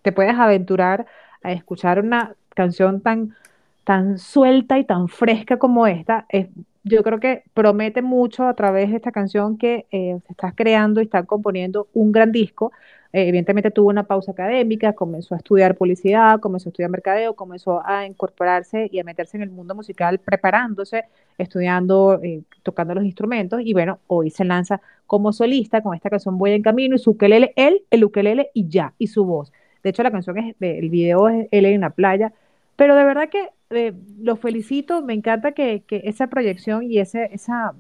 te 0.02 0.12
puedes 0.14 0.36
aventurar 0.36 1.06
a 1.44 1.52
escuchar 1.52 2.00
una 2.00 2.36
canción 2.56 3.02
tan, 3.02 3.36
tan 3.84 4.18
suelta 4.18 4.80
y 4.80 4.86
tan 4.86 5.10
fresca 5.10 5.58
como 5.58 5.88
esta. 5.88 6.26
Es, 6.30 6.48
yo 6.84 7.04
creo 7.04 7.20
que 7.20 7.44
promete 7.54 8.02
mucho 8.02 8.48
a 8.48 8.54
través 8.54 8.92
de 8.92 8.98
esta 8.98 9.12
canción 9.12 9.58
que 9.58 9.88
eh, 9.92 10.20
se 10.26 10.32
está 10.32 10.54
creando 10.54 11.02
y 11.02 11.06
está 11.06 11.24
componiendo 11.24 11.88
un 11.94 12.12
gran 12.12 12.32
disco 12.32 12.72
eh, 13.14 13.28
evidentemente 13.28 13.72
tuvo 13.72 13.90
una 13.90 14.04
pausa 14.04 14.32
académica, 14.32 14.94
comenzó 14.94 15.36
a 15.36 15.38
estudiar 15.38 15.76
publicidad, 15.76 16.40
comenzó 16.40 16.70
a 16.70 16.72
estudiar 16.72 16.90
mercadeo, 16.90 17.36
comenzó 17.36 17.82
a 17.86 18.06
incorporarse 18.06 18.90
y 18.92 19.00
a 19.00 19.04
meterse 19.04 19.38
en 19.38 19.44
el 19.44 19.52
mundo 19.52 19.76
musical, 19.76 20.20
preparándose, 20.20 21.06
estudiando, 21.38 22.20
eh, 22.24 22.42
tocando 22.64 22.96
los 22.96 23.06
instrumentos 23.06 23.62
y 23.64 23.74
bueno, 23.74 24.00
hoy 24.08 24.30
se 24.30 24.46
lanza 24.46 24.82
como 25.08 25.34
solista 25.34 25.82
con 25.82 25.96
esta 25.96 26.10
canción 26.10 26.38
Voy 26.38 26.52
en 26.52 26.62
Camino 26.62 26.96
y 26.96 27.00
su 27.00 27.12
ukelele, 27.12 27.54
él, 27.56 27.84
el 27.92 28.04
ukelele 28.04 28.50
y 28.54 28.68
ya, 28.68 28.94
y 28.98 29.08
su 29.08 29.26
voz. 29.26 29.52
De 29.84 29.92
hecho, 29.92 30.04
la 30.04 30.12
canción 30.12 30.38
es, 30.38 30.56
el 30.60 30.90
video 30.90 31.30
es 31.30 31.48
él 31.52 31.66
en 31.66 31.82
la 31.82 31.92
playa, 31.92 32.34
Pero 32.76 32.96
de 32.96 33.06
verdad 33.06 33.30
que 33.30 33.50
eh, 33.70 33.94
lo 34.20 34.36
felicito, 34.36 35.02
me 35.02 35.14
encanta 35.14 35.54
que, 35.54 35.84
que 35.88 36.02
esa 36.06 36.28
proyección 36.28 36.84
y 36.84 37.00
ese, 37.00 37.30
esa, 37.34 37.74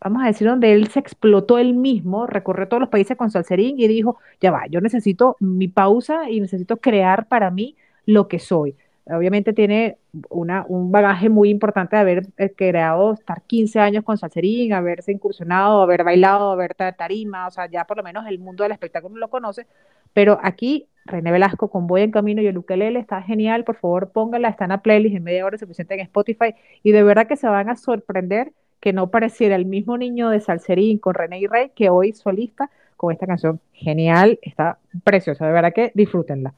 vamos 0.00 0.22
a 0.22 0.26
decir, 0.26 0.46
donde 0.46 0.72
él 0.72 0.88
se 0.88 1.00
explotó 1.00 1.58
él 1.58 1.74
mismo, 1.74 2.26
recorrió 2.26 2.68
todos 2.68 2.80
los 2.80 2.90
países 2.90 3.16
con 3.16 3.30
Salserín 3.30 3.78
y 3.80 3.88
dijo, 3.88 4.18
ya 4.40 4.50
va, 4.50 4.66
yo 4.68 4.80
necesito 4.80 5.36
mi 5.40 5.68
pausa 5.68 6.30
y 6.30 6.40
necesito 6.40 6.76
crear 6.78 7.26
para 7.28 7.50
mí 7.50 7.76
lo 8.04 8.28
que 8.28 8.38
soy. 8.38 8.76
Obviamente 9.08 9.52
tiene 9.52 9.98
una, 10.30 10.64
un 10.68 10.90
bagaje 10.90 11.28
muy 11.28 11.48
importante 11.48 11.94
de 11.94 12.02
haber 12.02 12.26
eh, 12.38 12.52
creado, 12.56 13.12
estar 13.12 13.42
15 13.42 13.78
años 13.78 14.04
con 14.04 14.18
Salserín, 14.18 14.72
haberse 14.72 15.12
incursionado, 15.12 15.80
haber 15.80 16.02
bailado, 16.02 16.50
haber 16.50 16.74
tarima, 16.74 17.46
o 17.46 17.50
sea, 17.52 17.66
ya 17.70 17.84
por 17.84 17.96
lo 17.96 18.02
menos 18.02 18.26
el 18.26 18.40
mundo 18.40 18.64
del 18.64 18.72
espectáculo 18.72 19.16
lo 19.16 19.30
conoce, 19.30 19.66
pero 20.12 20.40
aquí 20.42 20.88
René 21.04 21.30
Velasco 21.30 21.68
con 21.70 21.86
Voy 21.86 22.02
en 22.02 22.10
Camino 22.10 22.42
y 22.42 22.48
el 22.48 22.58
ukelele 22.58 22.98
está 22.98 23.22
genial, 23.22 23.62
por 23.62 23.76
favor 23.76 24.10
póngala, 24.10 24.48
está 24.48 24.64
en 24.64 24.70
la 24.70 24.82
playlist 24.82 25.14
en 25.14 25.22
media 25.22 25.46
hora 25.46 25.56
suficiente 25.56 25.94
en 25.94 26.00
Spotify 26.00 26.54
y 26.82 26.90
de 26.90 27.02
verdad 27.04 27.28
que 27.28 27.36
se 27.36 27.46
van 27.46 27.68
a 27.68 27.76
sorprender 27.76 28.52
que 28.80 28.92
no 28.92 29.10
pareciera 29.10 29.56
el 29.56 29.66
mismo 29.66 29.98
niño 29.98 30.30
de 30.30 30.40
Salserín 30.40 30.98
con 30.98 31.14
René 31.14 31.40
y 31.40 31.46
Rey 31.46 31.70
que 31.74 31.88
hoy 31.90 32.12
solista 32.12 32.70
con 32.96 33.12
esta 33.12 33.26
canción 33.26 33.60
genial, 33.72 34.38
está 34.42 34.78
preciosa, 35.04 35.46
de 35.46 35.52
verdad 35.52 35.72
que 35.72 35.92
disfrútenla. 35.94 36.54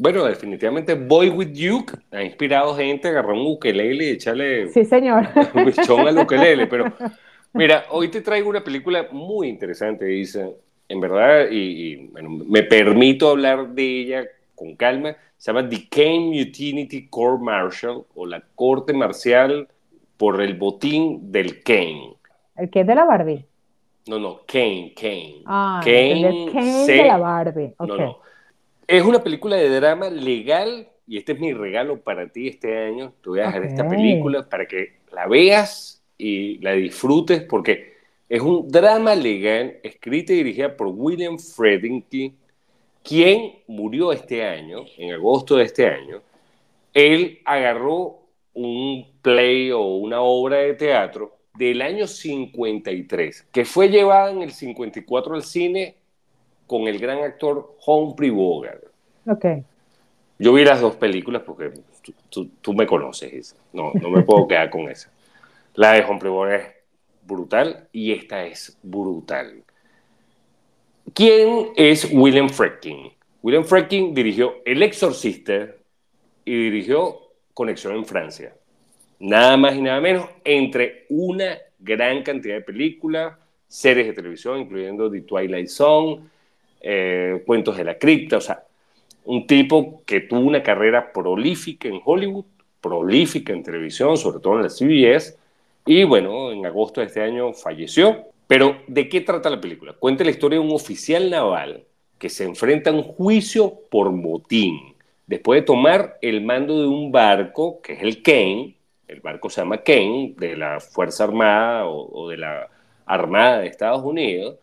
Bueno, 0.00 0.24
definitivamente 0.24 0.94
Boy 0.94 1.28
With 1.30 1.52
You 1.54 1.84
ha 2.12 2.22
inspirado 2.22 2.76
gente 2.76 3.08
a 3.08 3.10
agarrar 3.10 3.32
un 3.32 3.46
ukelele 3.46 4.04
y 4.04 4.10
echarle 4.10 4.68
sí, 4.68 4.84
señor. 4.84 5.28
un 5.54 5.64
bichón 5.64 6.06
al 6.06 6.18
ukelele. 6.18 6.68
Pero 6.68 6.92
mira, 7.52 7.84
hoy 7.90 8.06
te 8.08 8.20
traigo 8.20 8.48
una 8.48 8.62
película 8.62 9.08
muy 9.10 9.48
interesante, 9.48 10.04
dice, 10.04 10.54
en 10.88 11.00
verdad, 11.00 11.50
y, 11.50 12.12
me 12.46 12.62
permito 12.62 13.28
hablar 13.28 13.70
de 13.70 14.00
ella 14.00 14.24
con 14.54 14.76
calma. 14.76 15.16
Se 15.36 15.52
llama 15.52 15.68
The 15.68 15.88
Kane 15.88 16.30
Mutiny 16.32 17.08
Court 17.08 17.40
Martial 17.40 18.04
o 18.14 18.24
la 18.24 18.40
Corte 18.54 18.92
Marcial 18.92 19.66
por 20.18 20.42
el 20.42 20.54
botín 20.54 21.32
del 21.32 21.62
Kane. 21.62 22.16
¿El 22.56 22.68
que 22.68 22.80
es 22.80 22.86
de 22.86 22.94
la 22.94 23.06
Barbie? 23.06 23.46
No, 24.06 24.18
no, 24.18 24.40
Kane, 24.46 24.92
Kane. 24.94 25.42
Ah, 25.46 25.80
Kane, 25.82 26.28
el 26.28 26.52
Kane 26.52 26.86
de 26.86 27.04
la 27.04 27.16
Barbie. 27.16 27.74
Okay. 27.78 27.96
No, 27.96 28.06
no. 28.06 28.18
Es 28.86 29.02
una 29.04 29.22
película 29.22 29.56
de 29.56 29.68
drama 29.68 30.10
legal 30.10 30.88
y 31.06 31.16
este 31.18 31.32
es 31.32 31.40
mi 31.40 31.52
regalo 31.52 32.00
para 32.00 32.28
ti 32.28 32.48
este 32.48 32.86
año. 32.86 33.12
Te 33.22 33.30
voy 33.30 33.40
a 33.40 33.46
dejar 33.46 33.64
esta 33.64 33.88
película 33.88 34.48
para 34.48 34.66
que 34.66 34.98
la 35.12 35.26
veas 35.26 36.02
y 36.18 36.58
la 36.58 36.72
disfrutes 36.72 37.42
porque 37.42 37.94
es 38.28 38.42
un 38.42 38.68
drama 38.68 39.14
legal 39.14 39.78
escrita 39.82 40.32
y 40.32 40.36
dirigida 40.36 40.76
por 40.76 40.88
William 40.88 41.38
Friedkin, 41.38 42.36
quien 43.02 43.52
murió 43.66 44.12
este 44.12 44.44
año, 44.44 44.84
en 44.98 45.12
agosto 45.12 45.56
de 45.56 45.64
este 45.64 45.86
año. 45.86 46.20
Él 46.92 47.40
agarró 47.44 48.18
un 48.58 49.06
play 49.22 49.70
o 49.70 49.80
una 49.80 50.20
obra 50.20 50.58
de 50.58 50.74
teatro 50.74 51.36
del 51.54 51.80
año 51.80 52.06
53, 52.06 53.48
que 53.52 53.64
fue 53.64 53.88
llevada 53.88 54.30
en 54.30 54.42
el 54.42 54.52
54 54.52 55.34
al 55.34 55.42
cine 55.42 55.96
con 56.66 56.82
el 56.82 56.98
gran 56.98 57.22
actor 57.22 57.76
Humphrey 57.86 58.30
Bogart. 58.30 58.84
Ok. 59.26 59.44
Yo 60.38 60.52
vi 60.52 60.64
las 60.64 60.80
dos 60.80 60.96
películas 60.96 61.42
porque 61.44 61.72
tú, 62.30 62.74
me 62.74 62.86
conoces, 62.86 63.56
no, 63.72 63.92
no 63.94 64.10
me 64.10 64.22
puedo 64.22 64.46
quedar 64.46 64.70
con 64.70 64.88
esa. 64.88 65.10
La 65.74 65.92
de 65.92 66.04
Humphrey 66.04 66.30
Bogart 66.30 66.62
es 66.62 66.74
brutal 67.22 67.88
y 67.92 68.12
esta 68.12 68.44
es 68.44 68.76
brutal. 68.82 69.62
¿Quién 71.14 71.70
es 71.76 72.08
William 72.12 72.48
Friedkin? 72.48 73.12
William 73.42 73.64
Friedkin 73.64 74.14
dirigió 74.14 74.56
El 74.64 74.82
Exorcista 74.82 75.68
y 76.44 76.54
dirigió 76.70 77.27
Conexión 77.58 77.96
en 77.96 78.04
Francia. 78.04 78.54
Nada 79.18 79.56
más 79.56 79.74
y 79.74 79.82
nada 79.82 80.00
menos, 80.00 80.28
entre 80.44 81.06
una 81.08 81.58
gran 81.80 82.22
cantidad 82.22 82.54
de 82.54 82.60
películas, 82.60 83.36
series 83.66 84.06
de 84.06 84.12
televisión, 84.12 84.60
incluyendo 84.60 85.10
The 85.10 85.22
Twilight 85.22 85.66
Zone, 85.66 86.20
eh, 86.80 87.42
Cuentos 87.44 87.76
de 87.76 87.82
la 87.82 87.98
Cripta, 87.98 88.36
o 88.36 88.40
sea, 88.40 88.62
un 89.24 89.44
tipo 89.48 90.04
que 90.06 90.20
tuvo 90.20 90.38
una 90.38 90.62
carrera 90.62 91.12
prolífica 91.12 91.88
en 91.88 92.00
Hollywood, 92.04 92.44
prolífica 92.80 93.52
en 93.52 93.64
televisión, 93.64 94.16
sobre 94.16 94.38
todo 94.38 94.54
en 94.54 94.62
la 94.62 94.70
CBS, 94.70 95.36
y 95.84 96.04
bueno, 96.04 96.52
en 96.52 96.64
agosto 96.64 97.00
de 97.00 97.08
este 97.08 97.22
año 97.22 97.52
falleció. 97.54 98.26
Pero, 98.46 98.82
¿de 98.86 99.08
qué 99.08 99.22
trata 99.22 99.50
la 99.50 99.60
película? 99.60 99.94
Cuenta 99.94 100.22
la 100.22 100.30
historia 100.30 100.60
de 100.60 100.64
un 100.64 100.72
oficial 100.72 101.28
naval 101.28 101.82
que 102.20 102.28
se 102.28 102.44
enfrenta 102.44 102.90
a 102.90 102.92
un 102.92 103.02
juicio 103.02 103.80
por 103.90 104.12
motín, 104.12 104.94
después 105.28 105.60
de 105.60 105.66
tomar 105.66 106.18
el 106.22 106.40
mando 106.42 106.80
de 106.80 106.88
un 106.88 107.12
barco, 107.12 107.80
que 107.80 107.92
es 107.92 108.02
el 108.02 108.22
Kane, 108.22 108.76
el 109.06 109.20
barco 109.20 109.48
se 109.48 109.60
llama 109.60 109.78
Kane, 109.78 110.34
de 110.36 110.56
la 110.56 110.80
Fuerza 110.80 111.24
Armada 111.24 111.86
o, 111.86 112.28
de 112.28 112.38
la 112.38 112.68
Armada 113.06 113.60
de 113.60 113.68
Estados 113.68 114.02
Unidos, 114.02 114.56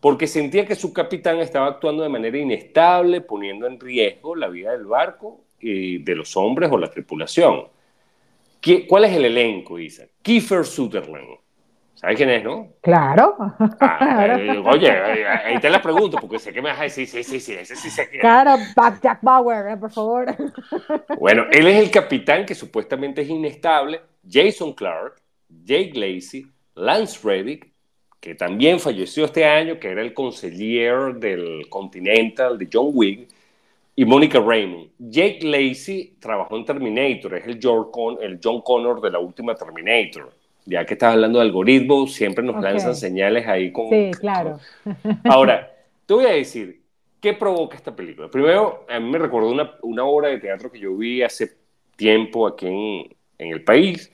porque 0.00 0.26
sentía 0.26 0.66
que 0.66 0.74
su 0.74 0.92
capitán 0.92 1.38
estaba 1.38 1.66
actuando 1.66 2.02
de 2.02 2.08
manera 2.08 2.38
inestable, 2.38 3.20
poniendo 3.20 3.66
en 3.66 3.78
riesgo 3.78 4.34
la 4.34 4.48
vida 4.48 4.72
del 4.72 4.86
barco 4.86 5.44
y 5.60 5.98
de 5.98 6.14
los 6.16 6.36
hombres 6.36 6.70
o 6.72 6.78
la 6.78 6.90
tripulación. 6.90 7.68
¿Cuál 8.88 9.04
es 9.04 9.12
el 9.12 9.26
elenco, 9.26 9.78
Isa? 9.78 10.06
Kiefer 10.22 10.64
Sutherland. 10.64 11.39
¿Sabes 12.00 12.16
quién 12.16 12.30
es, 12.30 12.42
no? 12.42 12.68
Claro. 12.80 13.36
Ah, 13.78 14.38
eh, 14.40 14.62
oye, 14.64 14.90
ahí 14.90 15.58
te 15.60 15.68
la 15.68 15.82
pregunto, 15.82 16.16
porque 16.18 16.38
sé 16.38 16.50
que 16.50 16.62
me 16.62 16.70
vas 16.70 16.80
a 16.80 16.84
decir, 16.84 17.06
sí, 17.06 17.22
sí, 17.22 17.38
sí, 17.38 17.52
ese 17.52 17.76
sí 17.76 17.90
sé 17.90 18.08
Claro, 18.08 18.56
Jack 19.02 19.18
Bauer, 19.20 19.72
eh, 19.72 19.76
por 19.76 19.90
favor. 19.90 20.26
Bueno, 21.18 21.44
él 21.50 21.66
es 21.66 21.76
el 21.76 21.90
capitán 21.90 22.46
que 22.46 22.54
supuestamente 22.54 23.20
es 23.20 23.28
inestable, 23.28 24.00
Jason 24.26 24.72
Clark, 24.72 25.20
Jake 25.48 25.92
Lacey, 25.94 26.46
Lance 26.74 27.18
Reddick 27.22 27.70
que 28.20 28.34
también 28.34 28.78
falleció 28.78 29.24
este 29.24 29.46
año, 29.46 29.80
que 29.80 29.88
era 29.88 30.02
el 30.02 30.12
conseller 30.12 31.14
del 31.14 31.68
Continental 31.70 32.58
de 32.58 32.68
John 32.70 32.90
Wick, 32.92 33.28
y 33.96 34.04
Monica 34.04 34.38
Raymond. 34.40 34.90
Jake 34.98 35.40
Lacey 35.42 36.16
trabajó 36.20 36.56
en 36.56 36.64
Terminator, 36.64 37.34
es 37.34 37.46
el 37.46 37.58
John 37.62 38.60
Connor 38.62 39.00
de 39.00 39.10
la 39.10 39.18
última 39.18 39.54
Terminator. 39.54 40.32
Ya 40.66 40.84
que 40.84 40.94
estás 40.94 41.14
hablando 41.14 41.38
de 41.38 41.46
algoritmos, 41.46 42.12
siempre 42.12 42.44
nos 42.44 42.62
lanzan 42.62 42.94
señales 42.94 43.46
ahí 43.46 43.72
con... 43.72 43.88
Sí, 43.88 44.10
claro. 44.18 44.60
Ahora, 45.24 45.72
te 46.06 46.14
voy 46.14 46.26
a 46.26 46.32
decir, 46.32 46.82
¿qué 47.20 47.32
provoca 47.32 47.76
esta 47.76 47.94
película? 47.94 48.30
Primero, 48.30 48.84
a 48.88 49.00
mí 49.00 49.10
me 49.10 49.18
recordó 49.18 49.50
una, 49.50 49.74
una 49.82 50.04
obra 50.04 50.28
de 50.28 50.38
teatro 50.38 50.70
que 50.70 50.78
yo 50.78 50.96
vi 50.96 51.22
hace 51.22 51.56
tiempo 51.96 52.46
aquí 52.46 52.66
en, 52.66 53.16
en 53.38 53.52
el 53.52 53.64
país, 53.64 54.12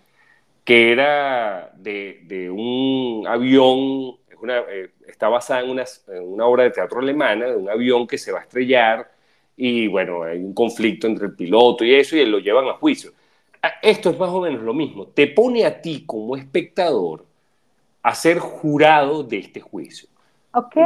que 0.64 0.92
era 0.92 1.72
de, 1.76 2.50
un 2.50 3.24
avión, 3.28 4.16
eh, 4.68 4.90
está 5.06 5.28
basada 5.28 5.60
en 5.60 5.70
una, 5.70 5.84
una, 6.22 6.46
obra 6.46 6.64
de 6.64 6.70
teatro 6.70 7.00
alemana, 7.00 7.46
de 7.46 7.56
un 7.56 7.68
avión 7.68 8.06
que 8.06 8.18
se 8.18 8.32
va 8.32 8.40
a 8.40 8.42
estrellar 8.42 9.10
y 9.56 9.86
bueno, 9.86 10.24
hay 10.24 10.38
un 10.38 10.52
conflicto 10.52 11.06
entre 11.06 11.26
el 11.26 11.36
piloto 11.36 11.84
y 11.84 11.94
eso 11.94 12.16
y 12.16 12.26
lo 12.26 12.38
llevan 12.38 12.68
a 12.68 12.74
juicio. 12.74 13.12
Esto 13.82 14.10
es 14.10 14.18
más 14.18 14.30
o 14.30 14.40
menos 14.40 14.62
lo 14.62 14.74
mismo, 14.74 15.06
te 15.06 15.26
pone 15.26 15.64
a 15.64 15.80
ti 15.80 16.04
como 16.06 16.36
espectador 16.36 17.24
a 18.02 18.14
ser 18.14 18.38
jurado 18.38 19.22
de 19.22 19.38
este 19.38 19.60
juicio. 19.60 20.08
Ok. 20.52 20.76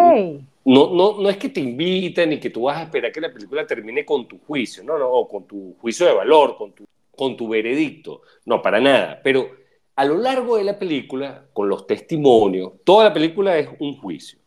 No, 0.64 0.94
no, 0.94 1.20
no 1.20 1.28
es 1.28 1.37
que 1.37 1.49
te 1.49 1.60
inviten 1.60 2.32
y 2.32 2.40
que 2.40 2.50
tú 2.50 2.62
vas 2.62 2.78
a 2.78 2.82
esperar 2.82 3.12
que 3.12 3.20
la 3.20 3.32
película 3.32 3.66
termine 3.66 4.04
con 4.04 4.26
tu 4.26 4.38
juicio, 4.38 4.82
no, 4.84 4.99
no, 4.99 5.08
o 5.08 5.28
con 5.28 5.44
tu 5.44 5.75
juicio 5.80 6.06
de 6.06 6.12
valor, 6.12 6.56
con 6.56 6.72
tu, 6.72 6.84
con 7.16 7.37
tu 7.37 7.49
veredicto, 7.49 8.22
no, 8.44 8.60
para 8.60 8.80
nada, 8.80 9.20
pero 9.22 9.50
a 9.96 10.04
lo 10.04 10.16
largo 10.16 10.56
de 10.56 10.64
la 10.64 10.78
película, 10.78 11.44
con 11.52 11.68
los 11.68 11.87
testimonios, 11.87 12.72
toda 12.84 13.04
la 13.04 13.12
película 13.12 13.58
es 13.58 13.68
un 13.80 13.99
juicio. 13.99 14.38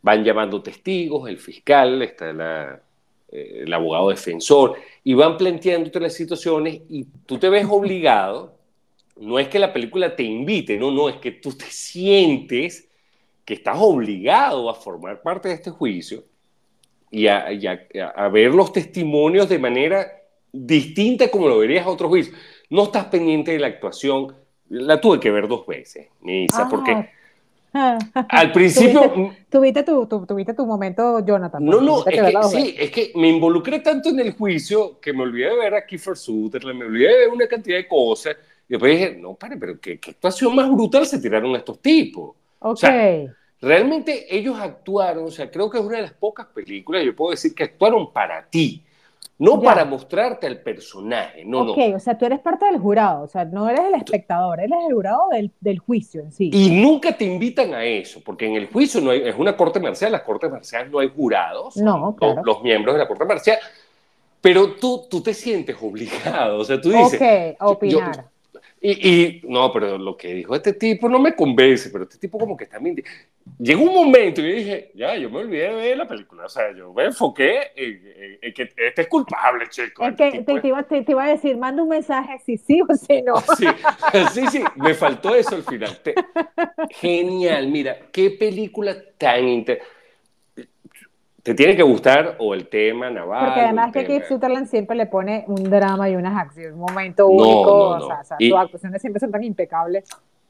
Van 0.00 0.24
llamando 0.24 0.62
testigos, 0.62 1.28
el 1.28 1.36
fiscal, 1.36 2.00
está 2.00 2.82
eh, 3.30 3.62
el 3.64 3.72
abogado 3.72 4.10
defensor, 4.10 4.76
y 5.02 5.14
van 5.14 5.36
planteándote 5.36 6.00
las 6.00 6.14
situaciones 6.14 6.80
y 6.88 7.04
tú 7.26 7.38
te 7.38 7.48
ves 7.48 7.66
obligado, 7.68 8.56
no 9.16 9.38
es 9.38 9.48
que 9.48 9.58
la 9.58 9.72
película 9.72 10.14
te 10.14 10.22
invite, 10.22 10.76
no, 10.76 10.90
no, 10.90 11.08
es 11.08 11.16
que 11.16 11.32
tú 11.32 11.52
te 11.52 11.64
sientes 11.66 12.88
que 13.44 13.54
estás 13.54 13.76
obligado 13.78 14.68
a 14.68 14.74
formar 14.74 15.22
parte 15.22 15.48
de 15.48 15.54
este 15.54 15.70
juicio 15.70 16.24
y 17.10 17.28
a, 17.28 17.44
ver 18.30 18.52
los 18.52 18.72
testimonios 18.72 19.48
de 19.48 19.58
manera 19.58 20.06
distinta 20.52 21.30
como 21.30 21.48
lo 21.48 21.58
verías 21.58 21.86
a 21.86 21.90
otro 21.90 22.08
juicio. 22.08 22.34
No 22.68 22.84
estás 22.84 23.06
pendiente 23.06 23.52
de 23.52 23.60
la 23.60 23.68
actuación, 23.68 24.34
la 24.68 25.00
tuve 25.00 25.20
que 25.20 25.30
ver 25.30 25.46
dos 25.48 25.66
veces, 25.66 26.08
porque 26.68 26.92
ah. 26.92 27.08
Al 28.28 28.52
principio... 28.52 29.32
¿Tuviste, 29.50 29.82
tu, 29.82 30.06
tuviste 30.06 30.54
tu 30.54 30.66
momento, 30.66 31.24
Jonathan. 31.24 31.64
No, 31.64 31.80
no, 31.80 32.06
es 32.06 32.20
que, 32.20 32.42
sí, 32.48 32.74
es 32.78 32.90
que 32.90 33.12
me 33.14 33.28
involucré 33.28 33.80
tanto 33.80 34.10
en 34.10 34.20
el 34.20 34.32
juicio 34.32 35.00
que 35.00 35.12
me 35.12 35.22
olvidé 35.22 35.50
de 35.50 35.56
ver 35.56 35.74
a 35.74 35.86
Kiefer 35.86 36.16
Sutherland, 36.16 36.78
me 36.78 36.84
olvidé 36.86 37.08
de 37.08 37.18
ver 37.18 37.28
una 37.28 37.46
cantidad 37.46 37.76
de 37.76 37.88
cosas. 37.88 38.36
Y 38.68 38.72
después 38.72 38.92
dije, 38.92 39.16
no, 39.16 39.34
pare, 39.34 39.56
pero 39.56 39.80
qué, 39.80 39.98
qué 39.98 40.10
actuación 40.10 40.54
más 40.54 40.70
brutal 40.70 41.06
se 41.06 41.18
tiraron 41.20 41.54
estos 41.56 41.80
tipos. 41.80 42.34
Ok. 42.58 42.82
realmente 43.60 44.26
ellos 44.34 44.58
actuaron, 44.58 45.24
o 45.24 45.30
sea, 45.30 45.50
creo 45.50 45.70
que 45.70 45.78
es 45.78 45.84
una 45.84 45.96
de 45.96 46.02
las 46.02 46.14
pocas 46.14 46.46
películas, 46.46 47.04
yo 47.04 47.14
puedo 47.14 47.30
decir 47.30 47.54
que 47.54 47.64
actuaron 47.64 48.12
para 48.12 48.48
ti. 48.48 48.85
No 49.38 49.60
para 49.60 49.84
mostrarte 49.84 50.46
al 50.46 50.60
personaje, 50.60 51.44
no, 51.44 51.64
no. 51.64 51.72
Ok, 51.72 51.78
o 51.94 51.98
sea, 51.98 52.16
tú 52.16 52.24
eres 52.24 52.40
parte 52.40 52.64
del 52.64 52.78
jurado, 52.78 53.24
o 53.24 53.28
sea, 53.28 53.44
no 53.44 53.68
eres 53.68 53.84
el 53.86 53.94
espectador, 53.94 54.60
eres 54.60 54.78
el 54.86 54.94
jurado 54.94 55.28
del, 55.30 55.50
del, 55.60 55.78
juicio 55.78 56.22
en 56.22 56.32
sí. 56.32 56.50
Y 56.52 56.70
nunca 56.70 57.16
te 57.16 57.24
invitan 57.24 57.74
a 57.74 57.84
eso, 57.84 58.20
porque 58.24 58.46
en 58.46 58.54
el 58.54 58.66
juicio 58.68 59.00
no 59.00 59.10
hay, 59.10 59.22
es 59.28 59.36
una 59.36 59.56
corte 59.56 59.78
marcial, 59.78 60.12
las 60.12 60.22
cortes 60.22 60.50
marciales 60.50 60.90
no 60.90 61.00
hay 61.00 61.10
jurados, 61.14 61.76
no, 61.76 62.16
claro. 62.16 62.42
los, 62.44 62.62
miembros 62.62 62.94
de 62.94 63.00
la 63.00 63.08
corte 63.08 63.26
marcial, 63.26 63.58
pero 64.40 64.72
tú, 64.72 65.06
tú 65.10 65.20
te 65.20 65.34
sientes 65.34 65.76
obligado, 65.80 66.58
o 66.58 66.64
sea, 66.64 66.80
tú 66.80 66.90
dices... 66.90 67.20
Ok, 67.20 67.56
a 67.60 67.68
opinar. 67.68 68.35
Y, 68.80 69.40
no, 69.44 69.72
pero 69.72 69.96
lo 69.98 70.16
que 70.16 70.34
dijo 70.34 70.54
este 70.54 70.74
tipo 70.74 71.08
no 71.08 71.18
me 71.18 71.34
convence, 71.34 71.90
pero 71.90 72.04
este 72.04 72.18
tipo 72.18 72.38
como 72.38 72.56
que 72.56 72.64
está 72.64 72.78
mintiendo. 72.78 73.10
Llegó 73.58 73.82
un 73.82 73.94
momento 73.94 74.40
y 74.40 74.52
dije, 74.52 74.90
ya, 74.94 75.16
yo 75.16 75.30
me 75.30 75.38
olvidé 75.38 75.68
de 75.68 75.74
ver 75.74 75.96
la 75.96 76.06
película, 76.06 76.44
o 76.44 76.48
sea, 76.48 76.72
yo 76.72 76.92
me 76.92 77.04
enfoqué 77.04 77.72
en, 77.74 78.52
que 78.52 78.70
este 78.76 79.02
es 79.02 79.08
culpable, 79.08 79.66
chico. 79.68 80.04
Es 80.04 80.14
que 80.16 80.42
te, 80.42 80.66
iba, 80.66 80.82
te, 80.82 81.04
iba, 81.06 81.24
a 81.24 81.28
decir, 81.28 81.56
manda 81.56 81.82
un 81.82 81.88
mensaje 81.88 82.38
si 82.44 82.58
sí 82.58 82.82
o 82.86 82.94
si 82.94 83.22
no. 83.22 83.34
Sí, 83.56 83.66
sí, 84.32 84.46
sí, 84.48 84.64
me 84.76 84.94
faltó 84.94 85.34
eso 85.34 85.54
al 85.54 85.62
final. 85.62 85.98
genial, 86.90 87.68
mira, 87.68 87.98
qué 88.12 88.30
película 88.30 88.96
tan 89.16 89.48
interesante 89.48 89.95
te 91.46 91.54
tiene 91.54 91.76
que 91.76 91.84
gustar 91.84 92.34
o 92.40 92.54
el 92.54 92.66
tema 92.66 93.08
naval. 93.08 93.44
Porque 93.44 93.60
además 93.60 93.92
que 93.92 94.04
Keith 94.04 94.24
Sutherland 94.24 94.66
siempre 94.66 94.96
le 94.96 95.06
pone 95.06 95.44
un 95.46 95.62
drama 95.70 96.10
y 96.10 96.16
unas 96.16 96.36
acciones, 96.36 96.72
un 96.72 96.80
momento 96.80 97.28
único, 97.28 97.90
o 97.90 98.04
sea, 98.04 98.36
sus 98.36 98.58
actuaciones 98.58 99.00
siempre 99.00 99.20
son 99.20 99.30
tan 99.30 99.44
impecables. 99.44 100.08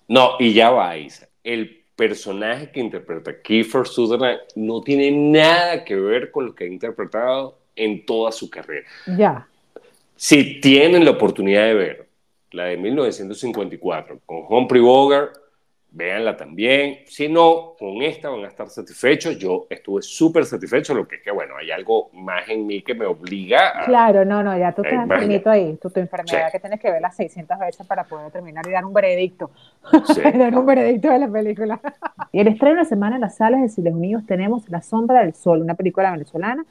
No, 0.08 0.36
y 0.38 0.54
ya 0.54 0.70
va, 0.70 0.96
Isa. 0.96 1.28
El 1.44 1.84
personaje 1.94 2.70
que 2.70 2.80
interpreta 2.80 3.42
Kiefer 3.42 3.86
Sutherland 3.86 4.38
no 4.54 4.80
tiene 4.80 5.10
nada 5.10 5.84
que 5.84 5.96
ver 5.96 6.30
con 6.30 6.46
lo 6.46 6.54
que 6.54 6.64
ha 6.64 6.66
interpretado 6.66 7.58
en 7.74 8.06
toda 8.06 8.32
su 8.32 8.48
carrera. 8.48 8.88
Ya. 9.18 9.46
Si 10.14 10.62
tienen 10.62 11.04
la 11.04 11.10
oportunidad 11.10 11.66
de 11.66 11.74
ver 11.74 12.08
la 12.52 12.64
de 12.64 12.78
1954 12.78 14.20
con 14.24 14.44
Humphrey 14.48 14.80
Bogart, 14.80 15.36
véanla 15.96 16.36
también. 16.36 16.98
Si 17.06 17.28
no, 17.28 17.74
con 17.78 18.02
esta 18.02 18.28
van 18.28 18.44
a 18.44 18.48
estar 18.48 18.68
satisfechos. 18.68 19.38
Yo 19.38 19.66
estuve 19.70 20.02
súper 20.02 20.44
satisfecho, 20.44 20.94
lo 20.94 21.08
que 21.08 21.16
es 21.16 21.22
que, 21.22 21.30
bueno, 21.30 21.56
hay 21.56 21.70
algo 21.70 22.10
más 22.12 22.48
en 22.48 22.66
mí 22.66 22.82
que 22.82 22.94
me 22.94 23.06
obliga 23.06 23.82
a... 23.82 23.84
Claro, 23.86 24.24
no, 24.24 24.42
no, 24.42 24.56
ya 24.58 24.72
tú 24.72 24.82
te 24.82 24.94
has 24.94 25.02
enfermito 25.02 25.48
ahí, 25.48 25.76
tu, 25.80 25.88
tu 25.88 26.00
enfermedad 26.00 26.52
que 26.52 26.60
tienes 26.60 26.80
que 26.80 26.90
verla 26.90 27.10
600 27.10 27.58
veces 27.58 27.86
para 27.86 28.04
poder 28.04 28.30
terminar 28.30 28.66
y 28.68 28.72
dar 28.72 28.84
un 28.84 28.92
veredicto. 28.92 29.50
Sí. 30.14 30.20
dar 30.38 30.56
un 30.56 30.66
veredicto 30.66 31.10
de 31.10 31.18
la 31.18 31.28
película. 31.28 31.80
y 32.30 32.40
el 32.40 32.48
estreno 32.48 32.74
de 32.74 32.82
la 32.82 32.88
semana 32.88 33.16
en 33.16 33.22
las 33.22 33.36
salas 33.36 33.62
de 33.62 33.68
Cines 33.70 33.94
Unidos 33.94 34.24
tenemos 34.26 34.68
La 34.68 34.82
Sombra 34.82 35.20
del 35.20 35.34
Sol, 35.34 35.62
una 35.62 35.74
película 35.74 36.12
venezolana 36.12 36.64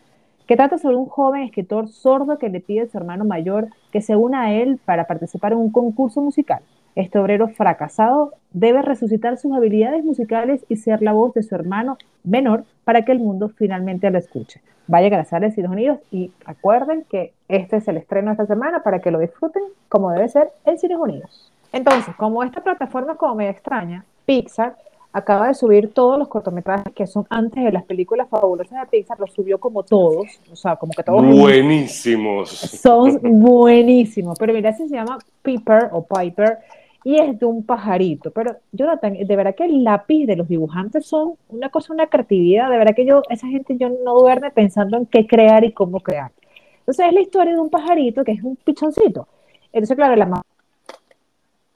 que 0.47 0.55
trata 0.55 0.77
sobre 0.77 0.97
un 0.97 1.07
joven 1.07 1.41
escritor 1.41 1.87
sordo 1.89 2.37
que 2.37 2.49
le 2.49 2.59
pide 2.59 2.81
a 2.81 2.87
su 2.87 2.97
hermano 2.97 3.25
mayor 3.25 3.69
que 3.91 4.01
se 4.01 4.15
una 4.15 4.43
a 4.43 4.53
él 4.53 4.79
para 4.85 5.05
participar 5.07 5.53
en 5.53 5.57
un 5.57 5.71
concurso 5.71 6.21
musical. 6.21 6.61
Este 6.95 7.19
obrero 7.19 7.49
fracasado 7.49 8.33
debe 8.51 8.81
resucitar 8.81 9.37
sus 9.37 9.53
habilidades 9.53 10.03
musicales 10.05 10.63
y 10.69 10.77
ser 10.77 11.01
la 11.01 11.11
voz 11.11 11.33
de 11.33 11.43
su 11.43 11.53
hermano 11.53 11.97
menor 12.23 12.63
para 12.85 13.03
que 13.03 13.11
el 13.11 13.19
mundo 13.19 13.49
finalmente 13.49 14.09
lo 14.09 14.17
escuche. 14.17 14.61
Vaya 14.87 15.07
a 15.07 15.17
las 15.17 15.29
de 15.29 15.47
Estados 15.47 15.71
Unidos 15.71 15.99
y 16.11 16.31
recuerden 16.45 17.03
que 17.09 17.33
este 17.49 17.77
es 17.77 17.87
el 17.87 17.97
estreno 17.97 18.27
de 18.27 18.33
esta 18.33 18.45
semana 18.45 18.81
para 18.81 18.99
que 18.99 19.11
lo 19.11 19.19
disfruten 19.19 19.63
como 19.89 20.11
debe 20.11 20.29
ser 20.29 20.49
en 20.65 20.77
Cines 20.79 20.97
Unidos. 20.97 21.51
Entonces, 21.73 22.15
como 22.15 22.43
esta 22.43 22.61
plataforma 22.61 23.13
es 23.13 23.17
como 23.17 23.35
medio 23.35 23.51
extraña, 23.51 24.05
Pixar 24.25 24.77
acaba 25.11 25.47
de 25.47 25.53
subir 25.53 25.93
todos 25.93 26.17
los 26.19 26.27
cortometrajes 26.27 26.93
que 26.93 27.07
son 27.07 27.25
antes 27.29 27.63
de 27.63 27.71
las 27.71 27.83
películas 27.83 28.29
fabulosas 28.29 28.79
de 28.81 28.85
Pixar, 28.87 29.19
los 29.19 29.33
subió 29.33 29.59
como 29.59 29.83
todos, 29.83 30.27
o 30.51 30.55
sea, 30.55 30.75
como 30.75 30.93
que 30.93 31.03
todos. 31.03 31.25
Buenísimos. 31.25 32.49
Son 32.49 33.19
buenísimos, 33.21 34.37
pero 34.37 34.53
mira, 34.53 34.71
se 34.71 34.87
llama 34.87 35.17
Piper 35.41 35.89
o 35.91 36.03
Piper 36.03 36.59
y 37.05 37.19
es 37.19 37.39
de 37.39 37.45
un 37.45 37.63
pajarito. 37.63 38.31
Pero 38.31 38.57
Jonathan, 38.71 39.13
de 39.13 39.35
verdad 39.35 39.53
que 39.55 39.65
el 39.65 39.83
lápiz 39.83 40.25
de 40.25 40.35
los 40.35 40.47
dibujantes 40.47 41.05
son 41.05 41.35
una 41.49 41.69
cosa, 41.69 41.93
una 41.93 42.07
creatividad, 42.07 42.69
de 42.71 42.79
verdad 42.79 42.95
que 42.95 43.05
yo, 43.05 43.21
esa 43.29 43.47
gente 43.47 43.77
yo 43.77 43.89
no 43.89 44.15
duerme 44.15 44.49
pensando 44.49 44.97
en 44.97 45.05
qué 45.05 45.27
crear 45.27 45.63
y 45.63 45.71
cómo 45.71 45.99
crear. 45.99 46.31
Entonces 46.79 47.05
es 47.05 47.13
la 47.13 47.21
historia 47.21 47.53
de 47.53 47.59
un 47.59 47.69
pajarito 47.69 48.23
que 48.23 48.31
es 48.31 48.43
un 48.43 48.55
pichoncito. 48.55 49.27
Entonces, 49.71 49.95
claro, 49.95 50.15
la 50.15 50.25
mamá 50.25 50.41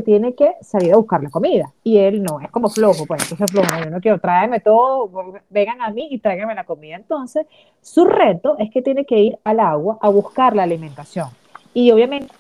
tiene 0.04 0.34
que 0.34 0.54
salir 0.62 0.94
a 0.94 0.98
buscar 0.98 1.22
la 1.22 1.30
comida 1.30 1.72
y 1.84 2.00
él 2.00 2.24
no, 2.24 2.40
es 2.40 2.50
como 2.50 2.68
flojo, 2.68 3.06
pues 3.06 3.22
entonces 3.22 3.52
flojo, 3.52 3.84
yo 3.84 3.92
no 3.92 4.02
quiero, 4.02 4.20
tráeme 4.20 4.62
todo, 4.62 5.12
vengan 5.52 5.80
a 5.84 5.92
mí 5.92 6.08
y 6.10 6.18
tráigame 6.18 6.56
la 6.56 6.64
comida. 6.64 6.96
Entonces, 6.96 7.46
su 7.84 8.04
reto 8.06 8.56
es 8.58 8.72
que 8.72 8.82
tiene 8.82 9.06
que 9.06 9.20
ir 9.20 9.38
al 9.44 9.60
agua 9.60 10.00
a 10.02 10.10
buscar 10.10 10.56
la 10.56 10.64
alimentación. 10.64 11.30
Y 11.72 11.92
obviamente 11.92 12.34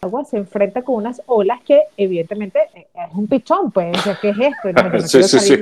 agua 0.00 0.24
se 0.24 0.36
enfrenta 0.36 0.82
con 0.82 0.96
unas 0.96 1.22
olas 1.26 1.60
que 1.62 1.82
evidentemente 1.96 2.58
eh, 2.74 2.86
es 2.94 3.14
un 3.14 3.26
pichón, 3.26 3.70
pues, 3.70 3.96
¿qué 4.20 4.30
es 4.30 4.36
esto? 4.38 4.72
No, 4.72 5.00
sí, 5.08 5.22
sí, 5.22 5.58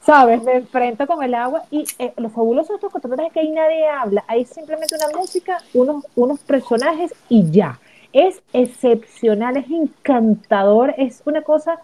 ¿Sabes? 0.00 0.42
Me 0.42 0.56
enfrento 0.56 1.06
con 1.06 1.22
el 1.22 1.34
agua 1.34 1.62
y 1.70 1.84
eh, 1.98 2.12
lo 2.16 2.30
fabuloso 2.30 2.72
de 2.72 2.86
estos 2.86 2.92
es 2.94 3.32
que 3.32 3.40
ahí 3.40 3.50
nadie 3.50 3.86
habla, 3.88 4.24
hay 4.28 4.44
simplemente 4.44 4.94
una 4.96 5.18
música, 5.18 5.58
unos, 5.72 6.06
unos 6.14 6.40
personajes 6.40 7.14
y 7.28 7.50
ya. 7.50 7.78
Es 8.12 8.42
excepcional, 8.52 9.56
es 9.56 9.68
encantador, 9.68 10.94
es 10.96 11.22
una 11.24 11.42
cosa, 11.42 11.80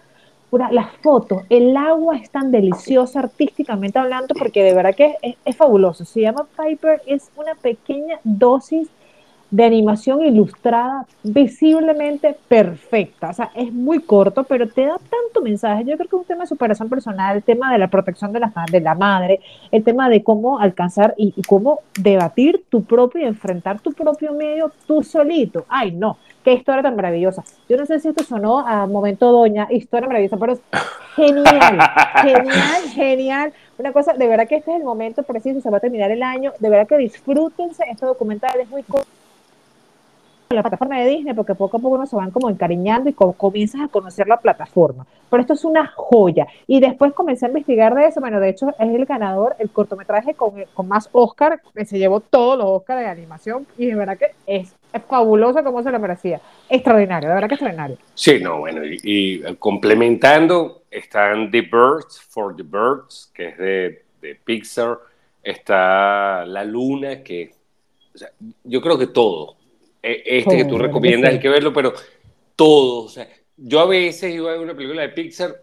pura, 0.48 0.70
las 0.70 0.92
fotos, 1.02 1.42
el 1.48 1.76
agua 1.76 2.16
es 2.16 2.30
tan 2.30 2.52
deliciosa 2.52 3.18
artísticamente 3.20 3.98
hablando 3.98 4.34
porque 4.36 4.62
de 4.62 4.74
verdad 4.74 4.94
que 4.94 5.16
es, 5.22 5.36
es 5.44 5.56
fabuloso. 5.56 6.04
Se 6.04 6.20
llama 6.20 6.46
Piper, 6.56 7.02
es 7.06 7.30
una 7.36 7.54
pequeña 7.56 8.20
dosis 8.22 8.88
de 9.50 9.64
animación 9.64 10.24
ilustrada 10.24 11.06
visiblemente 11.22 12.36
perfecta. 12.48 13.30
O 13.30 13.32
sea, 13.32 13.50
es 13.54 13.72
muy 13.72 14.00
corto, 14.00 14.44
pero 14.44 14.68
te 14.68 14.82
da 14.82 14.96
tanto 14.98 15.42
mensaje. 15.42 15.84
Yo 15.84 15.96
creo 15.96 16.08
que 16.08 16.16
es 16.16 16.20
un 16.20 16.24
tema 16.24 16.42
de 16.42 16.48
superación 16.48 16.88
personal, 16.88 17.36
el 17.36 17.42
tema 17.42 17.72
de 17.72 17.78
la 17.78 17.88
protección 17.88 18.32
de 18.32 18.40
la, 18.40 18.52
de 18.70 18.80
la 18.80 18.94
madre, 18.94 19.40
el 19.72 19.82
tema 19.82 20.08
de 20.08 20.22
cómo 20.22 20.58
alcanzar 20.60 21.14
y, 21.16 21.34
cómo 21.46 21.80
debatir 21.98 22.64
tu 22.68 22.84
propio 22.84 23.22
y 23.22 23.24
enfrentar 23.24 23.80
tu 23.80 23.92
propio 23.92 24.32
medio 24.32 24.70
tú 24.86 25.02
solito. 25.02 25.64
Ay, 25.68 25.92
no, 25.92 26.18
qué 26.44 26.52
historia 26.52 26.82
tan 26.82 26.94
maravillosa. 26.94 27.42
Yo 27.68 27.76
no 27.76 27.86
sé 27.86 27.98
si 27.98 28.08
esto 28.08 28.22
sonó 28.22 28.60
a 28.60 28.86
momento 28.86 29.32
doña, 29.32 29.66
historia 29.70 30.06
maravillosa, 30.06 30.36
pero 30.36 30.52
es 30.52 30.60
genial, 31.16 31.78
genial, 32.22 32.82
genial. 32.94 33.52
Una 33.78 33.92
cosa, 33.92 34.12
de 34.12 34.28
verdad 34.28 34.46
que 34.46 34.56
este 34.56 34.70
es 34.70 34.76
el 34.76 34.84
momento 34.84 35.22
preciso, 35.24 35.60
se 35.60 35.70
va 35.70 35.78
a 35.78 35.80
terminar 35.80 36.10
el 36.10 36.22
año, 36.22 36.52
de 36.58 36.68
verdad 36.68 36.86
que 36.86 36.98
disfrútense, 36.98 37.84
este 37.90 38.06
documental 38.06 38.60
es 38.60 38.68
muy 38.68 38.82
corto 38.82 39.19
la 40.54 40.62
plataforma 40.62 40.98
de 40.98 41.08
Disney 41.08 41.32
porque 41.32 41.54
poco 41.54 41.76
a 41.76 41.80
poco 41.80 41.96
nos 41.96 42.10
se 42.10 42.16
van 42.16 42.32
como 42.32 42.50
encariñando 42.50 43.08
y 43.08 43.12
comienzas 43.12 43.82
a 43.82 43.88
conocer 43.88 44.26
la 44.26 44.40
plataforma. 44.40 45.06
Pero 45.30 45.42
esto 45.42 45.52
es 45.52 45.64
una 45.64 45.86
joya. 45.86 46.48
Y 46.66 46.80
después 46.80 47.12
comencé 47.12 47.46
a 47.46 47.48
investigar 47.48 47.94
de 47.94 48.06
eso. 48.06 48.20
Bueno, 48.20 48.40
de 48.40 48.48
hecho 48.48 48.70
es 48.70 48.94
el 48.94 49.04
ganador, 49.06 49.54
el 49.60 49.70
cortometraje 49.70 50.34
con, 50.34 50.54
con 50.74 50.88
más 50.88 51.08
Oscar, 51.12 51.62
que 51.72 51.84
se 51.84 51.98
llevó 51.98 52.18
todos 52.18 52.58
los 52.58 52.66
Oscar 52.66 52.98
de 52.98 53.06
animación 53.06 53.64
y 53.78 53.86
de 53.86 53.94
verdad 53.94 54.18
que 54.18 54.32
es, 54.46 54.74
fabuloso 55.08 55.62
como 55.62 55.84
se 55.84 55.92
lo 55.92 56.00
merecía. 56.00 56.40
Extraordinario, 56.68 57.28
de 57.28 57.34
verdad 57.36 57.48
que 57.48 57.54
extraordinario. 57.54 57.96
Sí, 58.14 58.40
no, 58.42 58.58
bueno, 58.58 58.80
y, 58.84 59.40
complementando 59.60 60.82
están 60.90 61.52
The 61.52 61.60
Birds 61.60 62.20
for 62.28 62.56
the 62.56 62.64
Birds, 62.64 63.30
que 63.32 63.48
es 63.50 63.58
de, 63.58 64.02
de 64.20 64.34
Pixar, 64.34 64.98
está 65.44 66.44
La 66.44 66.64
Luna, 66.64 67.22
que 67.22 67.52
yo 68.64 68.80
creo 68.80 68.98
que 68.98 69.06
todo, 69.06 69.59
este 70.02 70.56
que 70.56 70.64
tú 70.64 70.78
recomiendas, 70.78 71.32
hay 71.32 71.40
que 71.40 71.48
verlo, 71.48 71.72
pero 71.72 71.92
todo, 72.56 73.04
o 73.04 73.08
sea, 73.08 73.28
yo 73.56 73.80
a 73.80 73.86
veces 73.86 74.34
iba 74.34 74.50
a 74.50 74.52
ver 74.54 74.60
una 74.60 74.74
película 74.74 75.02
de 75.02 75.10
Pixar 75.10 75.62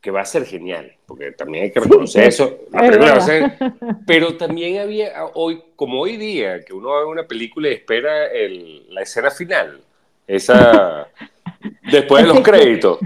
que 0.00 0.10
va 0.10 0.20
a 0.20 0.26
ser 0.26 0.44
genial, 0.44 0.92
porque 1.06 1.32
también 1.32 1.64
hay 1.64 1.70
que 1.72 1.80
reconocer 1.80 2.24
eso, 2.24 2.58
la 2.70 2.80
película 2.80 3.12
va 3.12 3.16
a 3.16 3.20
ser, 3.20 3.52
pero 4.06 4.36
también 4.36 4.78
había, 4.78 5.12
hoy, 5.32 5.62
como 5.76 6.00
hoy 6.00 6.18
día, 6.18 6.62
que 6.62 6.74
uno 6.74 6.94
ve 6.94 7.06
una 7.06 7.26
película 7.26 7.68
y 7.70 7.72
espera 7.72 8.26
el, 8.26 8.92
la 8.92 9.02
escena 9.02 9.30
final, 9.30 9.80
esa, 10.26 11.08
después 11.90 12.22
de 12.22 12.28
los 12.28 12.40
créditos, 12.40 12.98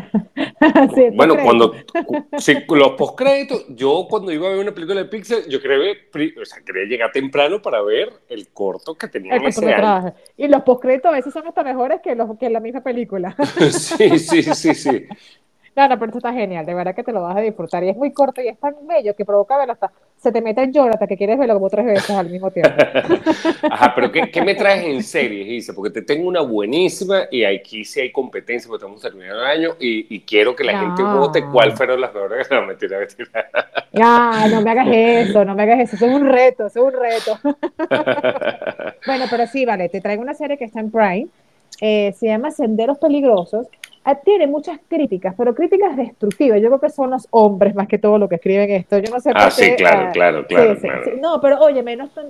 bueno, 1.14 1.37
cuando 1.42 1.75
si, 2.38 2.55
los 2.68 2.90
postcréditos, 2.92 3.66
yo 3.68 4.07
cuando 4.09 4.33
iba 4.33 4.47
a 4.47 4.51
ver 4.51 4.61
una 4.61 4.73
película 4.73 5.01
de 5.01 5.07
Pixar, 5.07 5.47
yo 5.49 5.61
quería, 5.61 5.94
o 6.40 6.44
sea, 6.44 6.62
quería 6.64 6.85
llegar 6.85 7.12
temprano 7.12 7.61
para 7.62 7.83
ver 7.83 8.12
el 8.29 8.49
corto 8.49 8.94
que 8.94 9.09
tenía 9.09 9.37
en 9.37 9.44
ese 9.44 9.73
año. 9.73 10.14
Y 10.37 10.49
los 10.49 10.62
postcréditos 10.62 11.11
a 11.11 11.14
veces 11.14 11.33
son 11.33 11.47
hasta 11.47 11.62
mejores 11.62 12.01
que, 12.03 12.14
los, 12.14 12.38
que 12.38 12.51
la 12.51 12.61
misma 12.61 12.83
película. 12.83 13.37
sí, 13.71 14.18
sí, 14.18 14.42
sí, 14.42 14.75
sí. 14.75 15.07
No, 15.78 15.86
no, 15.86 15.96
pero 15.96 16.06
esto 16.06 16.18
está 16.18 16.32
genial, 16.32 16.66
de 16.66 16.74
verdad 16.74 16.92
que 16.92 17.04
te 17.04 17.12
lo 17.12 17.22
vas 17.22 17.36
a 17.36 17.40
disfrutar. 17.40 17.84
Y 17.84 17.90
es 17.90 17.96
muy 17.96 18.12
corto 18.12 18.42
y 18.42 18.48
es 18.48 18.58
tan 18.58 18.74
bello 18.84 19.14
que 19.14 19.24
provoca 19.24 19.56
verlo 19.56 19.74
hasta. 19.74 19.92
Se 20.16 20.32
te 20.32 20.42
mete 20.42 20.60
en 20.60 20.72
lloro 20.72 20.92
hasta 20.92 21.06
que 21.06 21.16
quieres 21.16 21.38
verlo 21.38 21.54
como 21.54 21.70
tres 21.70 21.86
veces 21.86 22.10
al 22.10 22.28
mismo 22.28 22.50
tiempo. 22.50 22.74
Ajá, 23.70 23.92
pero 23.94 24.10
¿qué, 24.10 24.28
qué 24.28 24.42
me 24.42 24.56
traes 24.56 24.82
en 24.82 25.04
series, 25.04 25.46
Isa? 25.46 25.74
Porque 25.74 25.92
te 25.92 26.02
tengo 26.02 26.26
una 26.26 26.40
buenísima 26.40 27.28
y 27.30 27.44
aquí 27.44 27.84
sí 27.84 28.00
hay 28.00 28.10
competencia 28.10 28.66
porque 28.66 28.84
estamos 28.84 29.00
terminando 29.00 29.40
el 29.40 29.46
año 29.46 29.76
y, 29.78 30.12
y 30.12 30.22
quiero 30.22 30.56
que 30.56 30.64
la 30.64 30.80
gente 30.80 31.00
vote 31.00 31.44
cuál 31.44 31.76
fueron 31.76 32.00
las 32.00 32.12
mejores. 32.12 32.48
No, 32.50 32.66
mentira, 32.66 32.98
mentira. 32.98 33.48
Ya, 33.92 34.48
no 34.50 34.60
me 34.60 34.70
hagas 34.72 34.88
eso, 34.90 35.44
no 35.44 35.54
me 35.54 35.62
hagas 35.62 35.78
eso. 35.78 35.94
Eso 35.94 36.06
es 36.06 36.12
un 36.12 36.26
reto, 36.28 36.66
eso 36.66 36.88
es 36.88 36.92
un 36.92 37.00
reto. 37.00 37.38
Bueno, 39.06 39.26
pero 39.30 39.46
sí, 39.46 39.64
vale, 39.64 39.88
te 39.88 40.00
traigo 40.00 40.22
una 40.22 40.34
serie 40.34 40.58
que 40.58 40.64
está 40.64 40.80
en 40.80 40.90
Prime, 40.90 41.28
eh, 41.80 42.12
se 42.18 42.26
llama 42.26 42.50
Senderos 42.50 42.98
Peligrosos, 42.98 43.68
tiene 44.16 44.47
muchas 44.47 44.79
críticas, 44.88 45.35
pero 45.37 45.55
críticas 45.55 45.97
destructivas. 45.97 46.61
Yo 46.61 46.68
creo 46.68 46.81
que 46.81 46.90
son 46.90 47.11
los 47.11 47.27
hombres 47.31 47.75
más 47.75 47.88
que 47.88 47.99
todo 47.99 48.18
lo 48.18 48.29
que 48.29 48.37
escriben 48.37 48.71
esto. 48.71 48.99
Yo 48.99 49.12
no 49.12 49.21
sé 49.21 49.33
ah, 49.35 49.51
sí, 49.51 49.75
claro, 49.77 50.09
ah, 50.09 50.12
claro, 50.12 50.47
claro, 50.47 50.77
No, 51.21 51.40
pero 51.40 51.59
oye, 51.61 51.85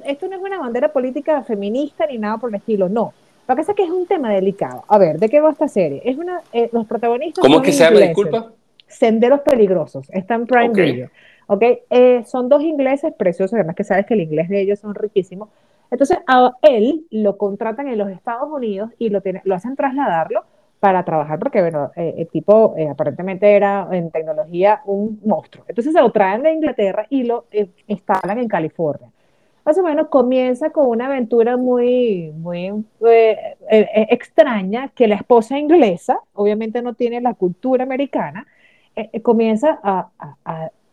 esto 0.07 0.29
no 0.29 0.37
es 0.37 0.43
una 0.43 0.59
bandera 0.59 0.93
política 0.93 1.43
feminista 1.43 2.07
ni 2.07 2.19
nada 2.19 2.39
por 2.39 2.51
el 2.51 2.57
estilo, 2.57 2.89
no. 2.89 3.13
Lo 3.47 3.55
que 3.55 3.61
pasa 3.61 3.73
es 3.73 3.77
que 3.77 3.85
es 3.85 3.91
un 3.91 4.07
tema 4.07 4.31
delicado. 4.31 4.85
A 4.89 4.99
ver, 4.99 5.19
¿de 5.19 5.29
qué 5.29 5.41
va 5.41 5.51
esta 5.51 5.69
serie? 5.69 6.03
Es 6.05 6.19
una, 6.19 6.43
eh, 6.53 6.69
los 6.73 6.87
protagonistas. 6.87 7.43
¿Cómo 7.43 7.63
que 7.63 7.73
se 7.73 7.85
llama? 7.85 8.01
Disculpa. 8.01 8.53
Senderos 8.87 9.41
Peligrosos. 9.41 10.09
Está 10.11 10.35
en 10.35 10.47
Prime 10.47 10.75
Video. 10.75 11.11
¿ok? 11.47 11.63
Eh, 11.91 12.25
son 12.27 12.49
dos 12.49 12.63
ingleses 12.63 13.13
preciosos, 13.15 13.55
además 13.55 13.75
que 13.75 13.85
sabes 13.85 14.07
que 14.07 14.15
el 14.15 14.21
inglés 14.21 14.49
de 14.49 14.61
ellos 14.61 14.79
son 14.79 14.95
riquísimos. 14.95 15.49
Entonces, 15.91 16.19
a 16.27 16.53
él 16.63 17.07
lo 17.11 17.39
contratan 17.39 17.89
en 17.89 17.99
los 17.99 18.11
Estados 18.11 18.49
Unidos 18.51 18.91
y 18.99 19.09
lo, 19.09 19.23
lo 19.45 19.55
hacen 19.55 19.75
trasladarlo 19.75 20.45
para 20.81 21.05
trabajar, 21.05 21.39
porque 21.39 21.61
bueno, 21.61 21.91
eh, 21.97 22.15
el 22.19 22.29
tipo 22.29 22.75
aparentemente 22.91 23.55
era 23.55 23.89
en 23.93 24.11
tecnología 24.11 24.81
un 24.87 25.21
monstruo. 25.25 25.65
Entonces 25.69 25.93
se 25.93 26.01
lo 26.01 26.11
traen 26.13 26.43
de 26.43 26.53
Inglaterra 26.53 27.07
y 27.11 27.25
lo 27.25 27.47
instalan 27.87 28.39
en 28.39 28.49
California 28.49 29.11
más 29.69 29.77
o 29.77 29.83
menos 29.83 30.09
comienza 30.09 30.71
con 30.71 30.87
una 30.87 31.09
aventura 31.09 31.59
muy, 31.59 32.33
muy 32.33 32.69
eh, 33.07 33.57
eh, 33.71 34.07
extraña, 34.09 34.89
que 34.95 35.07
la 35.07 35.17
esposa 35.17 35.59
inglesa, 35.59 36.21
obviamente 36.33 36.81
no 36.81 36.95
tiene 36.95 37.21
la 37.21 37.35
cultura 37.35 37.85
americana, 37.85 38.47
eh, 38.97 39.21
comienza 39.21 39.79
a, 39.83 40.09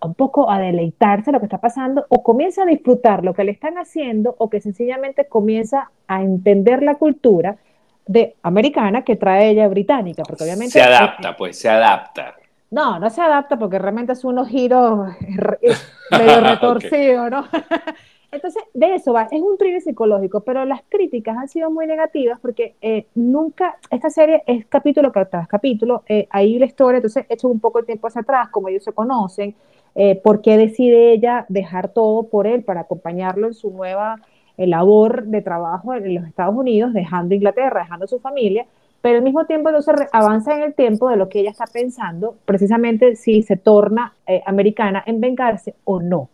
un 0.02 0.14
poco 0.14 0.52
a 0.52 0.60
deleitarse 0.60 1.32
lo 1.32 1.40
que 1.40 1.46
está 1.46 1.60
pasando 1.60 2.06
o 2.10 2.22
comienza 2.22 2.64
a 2.64 2.66
disfrutar 2.66 3.24
lo 3.24 3.34
que 3.34 3.46
le 3.46 3.52
están 3.52 3.78
haciendo 3.78 4.36
o 4.40 4.50
que 4.50 4.60
sencillamente 4.60 5.26
comienza 5.26 5.90
a 6.08 6.22
entender 6.22 6.84
la 6.84 6.96
cultura 6.96 7.56
de 8.06 8.36
americana 8.44 9.04
que 9.04 9.16
trae 9.16 9.50
ella 9.50 9.68
británica, 9.68 10.24
porque 10.28 10.44
obviamente... 10.44 10.72
Se 10.74 10.82
adapta, 10.82 11.36
pues, 11.36 11.58
se 11.58 11.70
adapta. 11.70 12.36
No, 12.72 13.00
no 13.00 13.10
se 13.10 13.22
adapta 13.22 13.58
porque 13.58 13.80
realmente 13.80 14.14
es 14.14 14.24
unos 14.24 14.48
giros 14.48 15.10
medio 16.12 16.40
retorcidos, 16.42 17.32
¿no? 17.32 17.46
Entonces, 18.32 18.64
de 18.74 18.96
eso 18.96 19.14
va, 19.14 19.30
es 19.32 19.42
un 19.42 19.58
thriller 19.58 19.82
psicológico, 19.82 20.42
pero 20.42 20.66
las 20.66 20.82
críticas 20.90 21.38
han 21.38 21.48
sido 21.48 21.72
muy 21.72 21.88
negativas 21.88 22.38
porque 22.42 22.76
eh, 22.82 23.06
nunca, 23.16 23.78
esta 23.90 24.10
serie 24.10 24.44
es 24.46 24.66
capítulo 24.66 25.12
tras 25.12 25.48
capítulo, 25.48 26.04
eh, 26.08 26.28
ahí 26.30 26.60
la 26.60 26.66
historia, 26.66 26.98
entonces 26.98 27.26
hecho 27.30 27.48
un 27.48 27.62
poco 27.62 27.80
de 27.80 27.86
tiempo 27.86 28.08
hacia 28.08 28.22
atrás, 28.22 28.50
como 28.50 28.68
ellos 28.68 28.84
se 28.84 28.92
conocen, 28.92 29.56
eh, 29.96 30.20
por 30.22 30.42
qué 30.42 30.58
decide 30.58 31.14
ella 31.14 31.46
dejar 31.48 31.88
todo 31.88 32.24
por 32.24 32.46
él 32.46 32.64
para 32.64 32.82
acompañarlo 32.82 33.48
en 33.48 33.54
su 33.54 33.72
nueva 33.72 34.18
labor 34.58 35.26
de 35.26 35.42
trabajo 35.42 35.94
en 35.94 36.16
los 36.16 36.26
Estados 36.26 36.56
Unidos, 36.56 36.94
dejando 36.94 37.36
Inglaterra, 37.36 37.82
dejando 37.82 38.08
su 38.08 38.20
familia, 38.20 38.66
pero 39.02 39.18
al 39.18 39.24
mismo 39.24 39.46
tiempo 39.46 39.70
entonces 39.70 40.08
avanza 40.12 40.56
en 40.56 40.64
el 40.64 40.74
tiempo 40.74 41.10
de 41.10 41.18
lo 41.18 41.30
que 41.30 41.40
ella 41.42 41.52
está 41.52 41.66
pensando, 41.66 42.36
precisamente 42.46 43.16
si 43.16 43.44
se 43.44 43.56
torna 43.56 44.14
americana 44.46 45.04
en 45.06 45.22
vengarse 45.22 45.76
o 45.84 46.02
no. 46.02 46.30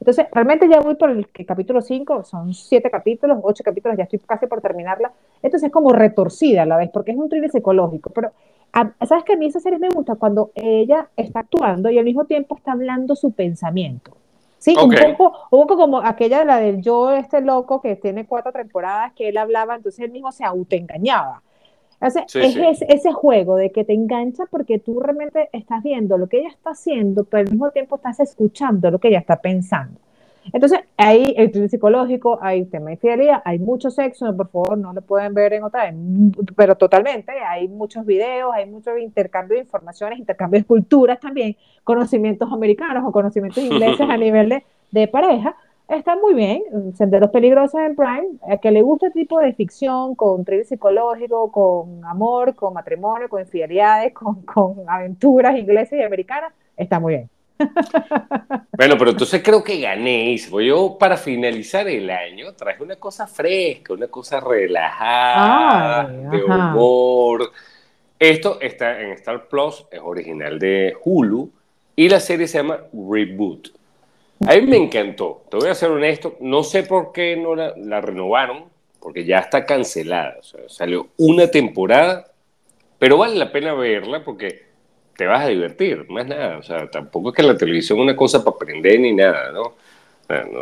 Entonces, 0.00 0.26
realmente 0.32 0.68
ya 0.68 0.80
voy 0.80 0.94
por 0.94 1.10
el, 1.10 1.28
capítulo 1.46 1.82
5, 1.82 2.24
son 2.24 2.54
7 2.54 2.90
capítulos, 2.90 3.38
8 3.42 3.62
capítulos, 3.64 3.98
ya 3.98 4.04
estoy 4.04 4.18
casi 4.20 4.46
por 4.46 4.60
terminarla. 4.60 5.12
Entonces 5.42 5.66
es 5.66 5.72
como 5.72 5.92
retorcida 5.92 6.62
a 6.62 6.66
la 6.66 6.76
vez, 6.78 6.90
porque 6.90 7.12
es 7.12 7.18
un 7.18 7.28
thriller 7.28 7.50
psicológico. 7.50 8.10
Pero, 8.10 8.30
¿sabes 9.06 9.24
que 9.24 9.34
A 9.34 9.36
mí 9.36 9.46
esa 9.46 9.60
serie 9.60 9.78
me 9.78 9.90
gusta 9.90 10.14
cuando 10.14 10.52
ella 10.54 11.08
está 11.16 11.40
actuando 11.40 11.90
y 11.90 11.98
al 11.98 12.04
mismo 12.04 12.24
tiempo 12.24 12.56
está 12.56 12.72
hablando 12.72 13.14
su 13.14 13.32
pensamiento. 13.32 14.16
Sí, 14.62 14.76
un, 14.80 14.94
poco, 14.94 15.48
un 15.50 15.66
poco 15.66 15.76
como 15.76 15.98
aquella 15.98 16.44
la 16.44 16.60
del 16.60 16.80
yo, 16.82 17.12
este 17.12 17.40
loco 17.40 17.80
que 17.80 17.96
tiene 17.96 18.26
cuatro 18.26 18.52
temporadas, 18.52 19.12
que 19.12 19.28
él 19.28 19.36
hablaba, 19.36 19.74
entonces 19.74 20.04
él 20.04 20.12
mismo 20.12 20.30
se 20.30 20.44
autoengañaba. 20.44 21.42
Es 22.00 22.14
ese 22.88 23.12
juego 23.12 23.56
de 23.56 23.72
que 23.72 23.84
te 23.84 23.92
engancha 23.92 24.44
porque 24.48 24.78
tú 24.78 25.00
realmente 25.00 25.48
estás 25.52 25.82
viendo 25.82 26.16
lo 26.16 26.28
que 26.28 26.38
ella 26.38 26.50
está 26.50 26.70
haciendo, 26.70 27.24
pero 27.24 27.42
al 27.42 27.50
mismo 27.50 27.72
tiempo 27.72 27.96
estás 27.96 28.20
escuchando 28.20 28.88
lo 28.88 29.00
que 29.00 29.08
ella 29.08 29.18
está 29.18 29.40
pensando. 29.40 29.98
Entonces, 30.52 30.80
hay 30.96 31.34
el 31.36 31.68
psicológico, 31.68 32.38
hay 32.42 32.64
tema 32.64 32.86
de 32.86 32.92
infidelidad, 32.92 33.42
hay 33.44 33.58
mucho 33.58 33.90
sexo, 33.90 34.36
por 34.36 34.48
favor, 34.48 34.78
no 34.78 34.92
lo 34.92 35.02
pueden 35.02 35.34
ver 35.34 35.52
en 35.52 35.64
otra, 35.64 35.92
pero 36.56 36.76
totalmente, 36.76 37.32
hay 37.32 37.68
muchos 37.68 38.04
videos, 38.04 38.52
hay 38.54 38.66
mucho 38.66 38.96
intercambio 38.96 39.56
de 39.56 39.62
informaciones, 39.62 40.18
intercambio 40.18 40.60
de 40.60 40.66
culturas 40.66 41.20
también, 41.20 41.56
conocimientos 41.84 42.52
americanos 42.52 43.04
o 43.06 43.12
conocimientos 43.12 43.62
ingleses 43.62 44.08
a 44.08 44.16
nivel 44.18 44.48
de, 44.48 44.64
de 44.90 45.08
pareja, 45.08 45.56
está 45.88 46.16
muy 46.16 46.34
bien. 46.34 46.62
Senderos 46.94 47.30
Peligrosos 47.30 47.80
en 47.80 47.96
Prime, 47.96 48.28
a 48.48 48.56
que 48.58 48.70
le 48.70 48.82
gusta 48.82 49.10
tipo 49.10 49.38
de 49.40 49.52
ficción 49.52 50.14
con 50.14 50.44
thriller 50.44 50.66
psicológico, 50.66 51.50
con 51.52 52.04
amor, 52.04 52.54
con 52.54 52.74
matrimonio, 52.74 53.28
con 53.28 53.40
infidelidades, 53.40 54.12
con, 54.14 54.42
con 54.42 54.88
aventuras 54.88 55.56
inglesas 55.58 55.98
y 55.98 56.02
americanas, 56.02 56.52
está 56.76 57.00
muy 57.00 57.14
bien. 57.14 57.41
Bueno, 58.76 58.96
pero 58.98 59.10
entonces 59.10 59.42
creo 59.44 59.62
que 59.62 59.80
gané. 59.80 60.36
Voy 60.50 60.66
yo 60.66 60.96
para 60.98 61.16
finalizar 61.16 61.86
el 61.88 62.10
año 62.10 62.52
traje 62.54 62.82
una 62.82 62.96
cosa 62.96 63.26
fresca, 63.26 63.92
una 63.92 64.08
cosa 64.08 64.40
relajada, 64.40 66.08
de 66.08 66.42
humor. 66.42 67.52
Esto 68.18 68.58
está 68.60 69.00
en 69.00 69.12
Star 69.12 69.46
Plus, 69.48 69.84
es 69.90 70.00
original 70.02 70.58
de 70.58 70.96
Hulu 71.04 71.50
y 71.96 72.08
la 72.08 72.20
serie 72.20 72.48
se 72.48 72.58
llama 72.58 72.80
Reboot. 72.92 73.68
A 74.46 74.54
mí 74.54 74.62
me 74.62 74.76
encantó, 74.76 75.44
te 75.50 75.56
voy 75.56 75.68
a 75.68 75.74
ser 75.74 75.90
honesto, 75.90 76.36
no 76.40 76.64
sé 76.64 76.82
por 76.82 77.12
qué 77.12 77.36
no 77.36 77.54
la, 77.54 78.00
renovaron, 78.00 78.64
porque 78.98 79.24
ya 79.24 79.38
está 79.38 79.64
cancelada, 79.64 80.36
o 80.40 80.42
sea, 80.42 80.60
salió 80.68 81.08
una 81.16 81.48
temporada, 81.48 82.26
pero 82.98 83.18
vale 83.18 83.36
la 83.36 83.52
pena 83.52 83.74
verla 83.74 84.24
porque 84.24 84.71
te 85.16 85.26
vas 85.26 85.44
a 85.44 85.48
divertir, 85.48 86.06
más 86.08 86.26
nada, 86.26 86.58
o 86.58 86.62
sea, 86.62 86.90
tampoco 86.90 87.30
es 87.30 87.36
que 87.36 87.42
la 87.42 87.56
televisión 87.56 87.98
es 87.98 88.02
una 88.04 88.16
cosa 88.16 88.44
para 88.44 88.56
aprender 88.56 89.00
ni 89.00 89.12
nada, 89.12 89.52
¿no? 89.52 89.74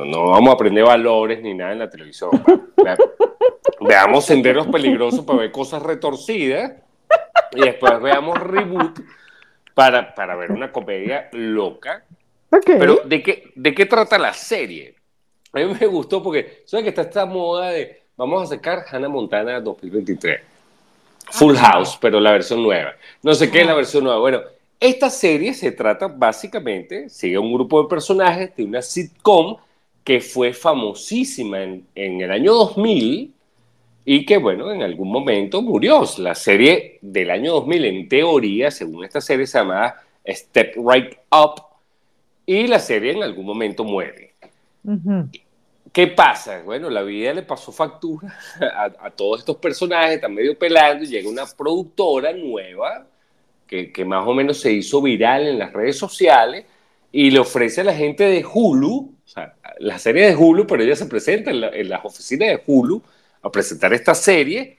No, 0.05 0.31
vamos 0.31 0.51
a 0.51 0.55
aprender 0.55 0.83
valores 0.83 1.43
ni 1.43 1.55
nada 1.55 1.73
en 1.73 1.79
la 1.79 1.89
televisión. 1.89 2.31
veamos 3.81 4.25
senderos 4.25 4.67
peligrosos 4.67 5.25
para 5.25 5.41
ver 5.41 5.53
cosas 5.53 5.83
retorcidas 5.83 6.73
y 7.53 7.61
después 7.61 8.01
veamos 8.01 8.39
reboot 8.41 8.99
para, 9.75 10.13
para 10.15 10.35
ver 10.35 10.51
una 10.51 10.73
comedia 10.73 11.29
loca 11.33 12.05
pero, 12.51 13.03
¿de 13.05 13.23
qué, 13.23 13.53
¿de 13.55 13.75
qué 13.75 13.87
trata 13.87 14.19
la 14.19 14.33
serie? 14.33 14.97
A 15.53 15.59
mí 15.59 15.77
me 15.81 15.87
gustó 15.87 16.23
porque, 16.23 16.63
¿sabes 16.67 16.85
que 16.85 16.91
está 16.91 17.03
esta 17.03 17.27
moda 17.27 17.71
de 17.71 18.03
vamos 18.17 18.43
a 18.43 18.55
sacar 18.55 18.85
Hannah 18.91 19.09
Montana 19.09 19.61
2023? 19.61 20.41
Full 21.31 21.57
House, 21.57 21.99
pero 22.01 22.21
la 22.21 22.33
versión 22.33 22.63
nueva. 22.63 22.93
No 23.23 23.35
sé 23.35 23.51
qué 23.51 23.61
es 23.61 23.67
la 23.67 23.75
versión 23.75 24.05
nueva. 24.05 24.19
Bueno, 24.21 24.41
esta 24.79 25.11
serie 25.11 25.55
se 25.55 25.73
trata 25.73 26.09
básicamente, 26.09 27.09
sigue 27.09 27.39
un 27.39 27.53
grupo 27.53 27.83
de 27.83 27.89
personajes 27.89 28.55
de 28.57 28.65
una 28.65 28.83
sitcom 28.83 29.57
que 30.03 30.21
fue 30.21 30.53
famosísima 30.53 31.63
en, 31.63 31.87
en 31.95 32.21
el 32.21 32.31
año 32.31 32.55
2000 32.55 33.33
y 34.05 34.25
que, 34.25 34.39
bueno, 34.39 34.73
en 34.73 34.83
algún 34.83 35.11
momento 35.13 35.63
murió. 35.63 36.03
La 36.19 36.35
serie 36.35 36.99
del 37.03 37.31
año 37.31 37.53
2000, 37.53 37.85
en 37.85 38.09
teoría, 38.09 38.71
según 38.71 39.05
esta 39.05 39.21
serie, 39.21 39.47
se 39.47 39.59
llamaba 39.59 39.97
Step 40.27 40.75
Right 40.77 41.17
Up, 41.31 41.63
y 42.47 42.67
la 42.67 42.81
serie 42.81 43.13
en 43.13 43.23
algún 43.23 43.47
momento 43.47 43.85
muere. 43.85 44.33
¿Qué 45.93 46.07
pasa? 46.07 46.63
Bueno, 46.63 46.89
la 46.89 47.03
vida 47.03 47.33
le 47.33 47.43
pasó 47.43 47.73
factura 47.73 48.33
a, 49.01 49.11
todos 49.11 49.41
estos 49.41 49.57
personajes, 49.57 50.17
están 50.17 50.35
medio 50.35 50.57
pelando 50.57 51.03
y 51.03 51.09
llega 51.09 51.29
una 51.29 51.47
productora 51.47 52.33
nueva 52.33 53.07
que, 53.67 53.93
que, 53.93 54.05
más 54.05 54.27
o 54.27 54.33
menos 54.33 54.61
se 54.61 54.73
hizo 54.73 55.03
viral 55.03 55.49
en 55.49 55.59
las 55.59 55.73
redes 55.73 55.99
sociales 55.99 56.65
y 57.11 57.31
le 57.31 57.41
ofrece 57.41 57.81
a 57.81 57.85
la 57.85 57.95
gente 57.95 58.25
de 58.25 58.45
Hulu, 58.45 59.15
o 59.25 59.29
sea, 59.29 59.55
la 59.81 59.99
serie 59.99 60.27
de 60.27 60.37
Hulu, 60.37 60.65
pero 60.67 60.83
ella 60.83 60.95
se 60.95 61.07
presenta 61.07 61.51
en, 61.51 61.65
en 61.65 61.89
las 61.89 62.05
oficinas 62.05 62.49
de 62.49 62.63
Hulu 62.65 63.03
a 63.43 63.51
presentar 63.51 63.93
esta 63.93 64.15
serie 64.15 64.79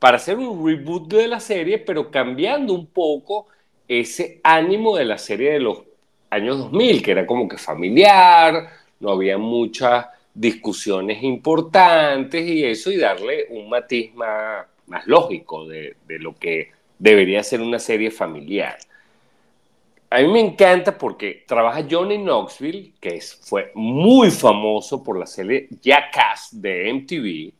para 0.00 0.16
hacer 0.16 0.38
un 0.38 0.66
reboot 0.66 1.12
de 1.12 1.28
la 1.28 1.38
serie, 1.38 1.78
pero 1.78 2.10
cambiando 2.10 2.72
un 2.72 2.86
poco 2.86 3.46
ese 3.86 4.40
ánimo 4.42 4.96
de 4.96 5.04
la 5.04 5.18
serie 5.18 5.52
de 5.52 5.60
los 5.60 5.82
años 6.30 6.58
2000, 6.58 7.02
que 7.02 7.10
era 7.12 7.26
como 7.26 7.48
que 7.48 7.58
familiar, 7.58 8.70
no 9.00 9.10
había 9.10 9.38
muchas 9.38 10.06
discusiones 10.38 11.22
importantes 11.24 12.46
y 12.46 12.64
eso, 12.64 12.92
y 12.92 12.96
darle 12.96 13.46
un 13.50 13.68
matiz 13.68 14.14
más, 14.14 14.66
lógico 15.06 15.66
de, 15.66 15.96
lo 16.06 16.36
que 16.36 16.70
debería 16.98 17.42
ser 17.42 17.60
una 17.60 17.78
serie 17.78 18.10
familiar. 18.10 18.78
A 20.10 20.20
mí 20.20 20.28
me 20.28 20.40
encanta 20.40 20.96
porque 20.96 21.44
trabaja 21.46 21.84
Johnny 21.90 22.18
Knoxville, 22.18 22.92
que 23.00 23.20
fue 23.20 23.72
muy 23.74 24.30
famoso 24.30 25.02
por 25.02 25.18
la 25.18 25.26
serie 25.26 25.68
Jackass 25.82 26.48
de 26.52 26.92
MTV. 26.94 27.52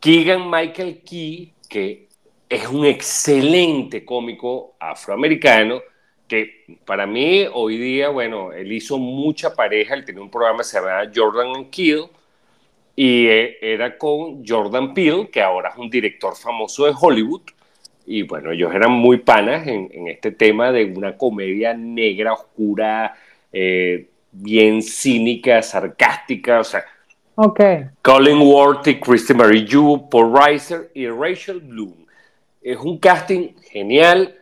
Keegan 0.00 0.50
Michael 0.50 1.02
Key, 1.02 1.52
que 1.68 2.08
es 2.48 2.66
un 2.68 2.86
excelente 2.86 4.04
cómico 4.04 4.74
afroamericano 4.80 5.82
que 6.30 6.78
para 6.84 7.06
mí 7.06 7.44
hoy 7.52 7.76
día, 7.76 8.08
bueno, 8.08 8.52
él 8.52 8.70
hizo 8.72 8.96
mucha 8.98 9.52
pareja, 9.52 9.94
él 9.94 10.04
tenía 10.04 10.22
un 10.22 10.30
programa 10.30 10.58
que 10.58 10.64
se 10.64 10.78
llamaba 10.78 11.10
Jordan 11.12 11.56
and 11.56 11.70
Kill, 11.70 12.04
y 12.94 13.26
eh, 13.26 13.58
era 13.60 13.98
con 13.98 14.46
Jordan 14.46 14.94
Peele, 14.94 15.28
que 15.28 15.42
ahora 15.42 15.70
es 15.70 15.76
un 15.76 15.90
director 15.90 16.36
famoso 16.36 16.86
de 16.86 16.94
Hollywood. 16.98 17.42
Y 18.06 18.22
bueno, 18.22 18.52
ellos 18.52 18.72
eran 18.72 18.92
muy 18.92 19.18
panas 19.18 19.66
en, 19.66 20.06
este 20.06 20.30
tema 20.30 20.70
de 20.70 20.84
una 20.84 21.16
comedia 21.16 21.74
negra, 21.74 22.32
oscura, 22.32 23.14
eh, 23.52 24.08
bien 24.30 24.82
cínica, 24.82 25.62
sarcástica, 25.62 26.60
o 26.60 26.64
sea, 26.64 26.84
okay. 27.34 27.86
Colin 28.02 28.40
Worthy, 28.40 29.00
Christy 29.00 29.34
Marie 29.34 29.64
Yu, 29.64 30.08
Paul 30.08 30.32
Reiser 30.32 30.90
y 30.94 31.08
Rachel 31.08 31.60
Bloom. 31.60 32.06
Es 32.62 32.76
un 32.76 32.98
casting 32.98 33.54
genial. 33.70 34.39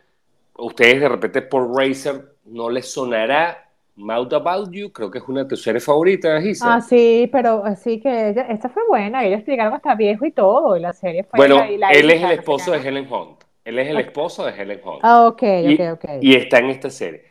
Ustedes 0.59 0.99
de 1.01 1.09
repente 1.09 1.41
Paul 1.41 1.75
Reiser 1.75 2.33
no 2.45 2.69
les 2.69 2.91
sonará, 2.91 3.69
Mouth 3.95 4.33
About 4.33 4.71
You, 4.71 4.91
creo 4.91 5.11
que 5.11 5.17
es 5.17 5.23
una 5.27 5.43
de 5.43 5.49
tus 5.49 5.61
series 5.61 5.83
favoritas, 5.83 6.43
Isa. 6.45 6.75
Ah, 6.75 6.81
sí, 6.81 7.29
pero 7.31 7.63
sí 7.75 7.99
que 7.99 8.29
esta 8.49 8.69
fue 8.69 8.83
buena, 8.87 9.25
ellos 9.25 9.45
llegaron 9.45 9.73
hasta 9.73 9.93
viejo 9.95 10.25
y 10.25 10.31
todo, 10.31 10.77
y 10.77 10.79
la 10.79 10.93
serie 10.93 11.23
fue... 11.23 11.37
Bueno, 11.37 11.61
él 11.63 12.09
es 12.09 12.23
el 12.23 12.31
esposo 12.31 12.71
de 12.71 12.77
Helen 12.79 13.11
Hunt, 13.11 13.43
él 13.65 13.77
es 13.79 13.89
el 13.89 13.99
esposo 13.99 14.45
de 14.45 14.53
Helen 14.53 14.79
Hunt. 14.83 14.99
Ah, 15.03 15.27
ok, 15.27 15.43
ok, 15.73 15.81
ok. 15.93 16.05
Y 16.21 16.35
está 16.35 16.59
en 16.59 16.69
esta 16.69 16.89
serie. 16.89 17.23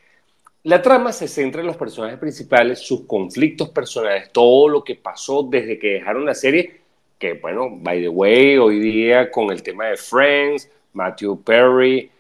La 0.65 0.83
trama 0.83 1.13
se 1.13 1.27
centra 1.27 1.63
en 1.63 1.67
los 1.67 1.77
personajes 1.77 2.19
principales, 2.19 2.81
sus 2.81 3.07
conflictos 3.07 3.71
personales, 3.71 4.31
todo 4.31 4.69
lo 4.69 4.85
que 4.85 4.97
pasó 4.97 5.43
desde 5.45 5.79
que 5.79 5.95
dejaron 5.95 6.27
la 6.27 6.35
serie, 6.35 6.81
que 7.19 7.33
bueno, 7.35 7.69
by 7.71 8.03
the 8.03 8.09
way, 8.09 8.59
hoy 8.59 8.79
día 8.79 9.31
con 9.31 9.51
el 9.51 9.63
tema 9.63 9.87
de 9.87 9.97
Friends, 9.97 10.71
Matthew 10.93 11.43
Perry, 11.43 12.11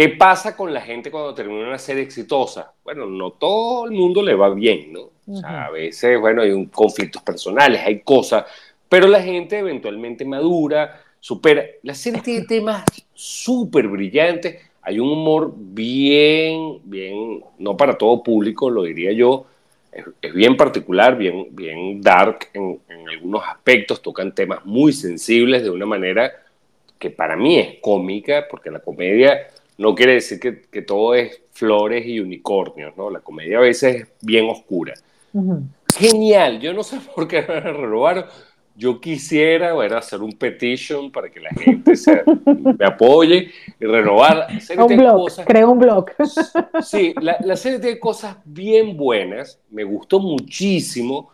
¿Qué 0.00 0.08
pasa 0.08 0.56
con 0.56 0.72
la 0.72 0.80
gente 0.80 1.10
cuando 1.10 1.34
termina 1.34 1.68
una 1.68 1.76
serie 1.76 2.02
exitosa? 2.02 2.72
Bueno, 2.82 3.04
no 3.04 3.32
todo 3.32 3.84
el 3.84 3.90
mundo 3.90 4.22
le 4.22 4.34
va 4.34 4.48
bien, 4.48 4.94
¿no? 4.94 5.10
O 5.26 5.36
sea, 5.36 5.66
a 5.66 5.70
veces, 5.70 6.18
bueno, 6.18 6.40
hay 6.40 6.52
un, 6.52 6.68
conflictos 6.68 7.20
personales, 7.20 7.82
hay 7.84 8.00
cosas, 8.00 8.46
pero 8.88 9.06
la 9.08 9.22
gente 9.22 9.58
eventualmente 9.58 10.24
madura, 10.24 11.02
supera. 11.20 11.66
La 11.82 11.92
serie 11.92 12.22
tiene 12.22 12.46
temas 12.46 12.82
súper 13.12 13.88
brillantes, 13.88 14.62
hay 14.80 14.98
un 14.98 15.10
humor 15.10 15.52
bien, 15.54 16.78
bien, 16.84 17.44
no 17.58 17.76
para 17.76 17.98
todo 17.98 18.22
público, 18.22 18.70
lo 18.70 18.84
diría 18.84 19.12
yo, 19.12 19.44
es, 19.92 20.32
bien 20.32 20.56
particular, 20.56 21.14
bien, 21.14 21.48
bien 21.50 22.00
dark 22.00 22.48
en, 22.54 22.80
en 22.88 23.06
algunos 23.06 23.42
aspectos, 23.46 24.00
tocan 24.00 24.34
temas 24.34 24.64
muy 24.64 24.94
sensibles 24.94 25.62
de 25.62 25.68
una 25.68 25.84
manera 25.84 26.32
que 26.98 27.10
para 27.10 27.36
mí 27.36 27.58
es 27.58 27.80
cómica, 27.82 28.46
porque 28.50 28.70
la 28.70 28.78
comedia 28.78 29.46
no 29.80 29.94
quiere 29.94 30.12
decir 30.12 30.38
que, 30.38 30.82
todo 30.82 31.14
es 31.14 31.40
flores 31.52 32.04
y 32.06 32.20
unicornios, 32.20 32.94
¿no? 32.98 33.08
La 33.08 33.20
comedia 33.20 33.56
a 33.56 33.62
veces 33.62 34.02
es 34.02 34.08
bien 34.20 34.46
oscura. 34.50 34.92
Genial, 35.96 36.60
yo 36.60 36.74
no 36.74 36.82
sé 36.82 37.00
por 37.14 37.26
qué 37.26 37.40
renovaron. 37.40 38.26
Yo 38.76 39.00
quisiera 39.00 39.72
bueno, 39.72 39.96
hacer 39.96 40.20
un 40.20 40.32
petition 40.32 41.10
para 41.10 41.30
que 41.30 41.40
la 41.40 41.48
gente 41.50 41.94
me 42.78 42.84
apoye 42.84 43.50
y 43.80 43.86
renovar. 43.86 44.48
Un 44.76 44.96
blog, 44.98 45.16
cosas, 45.16 45.46
creo 45.46 45.70
un 45.70 45.78
blog. 45.78 46.10
Sí, 46.82 47.14
la, 47.18 47.38
la, 47.40 47.56
serie 47.56 47.78
tiene 47.78 47.98
cosas 47.98 48.36
bien 48.44 48.98
buenas, 48.98 49.58
me 49.70 49.84
gustó 49.84 50.20
muchísimo, 50.20 51.30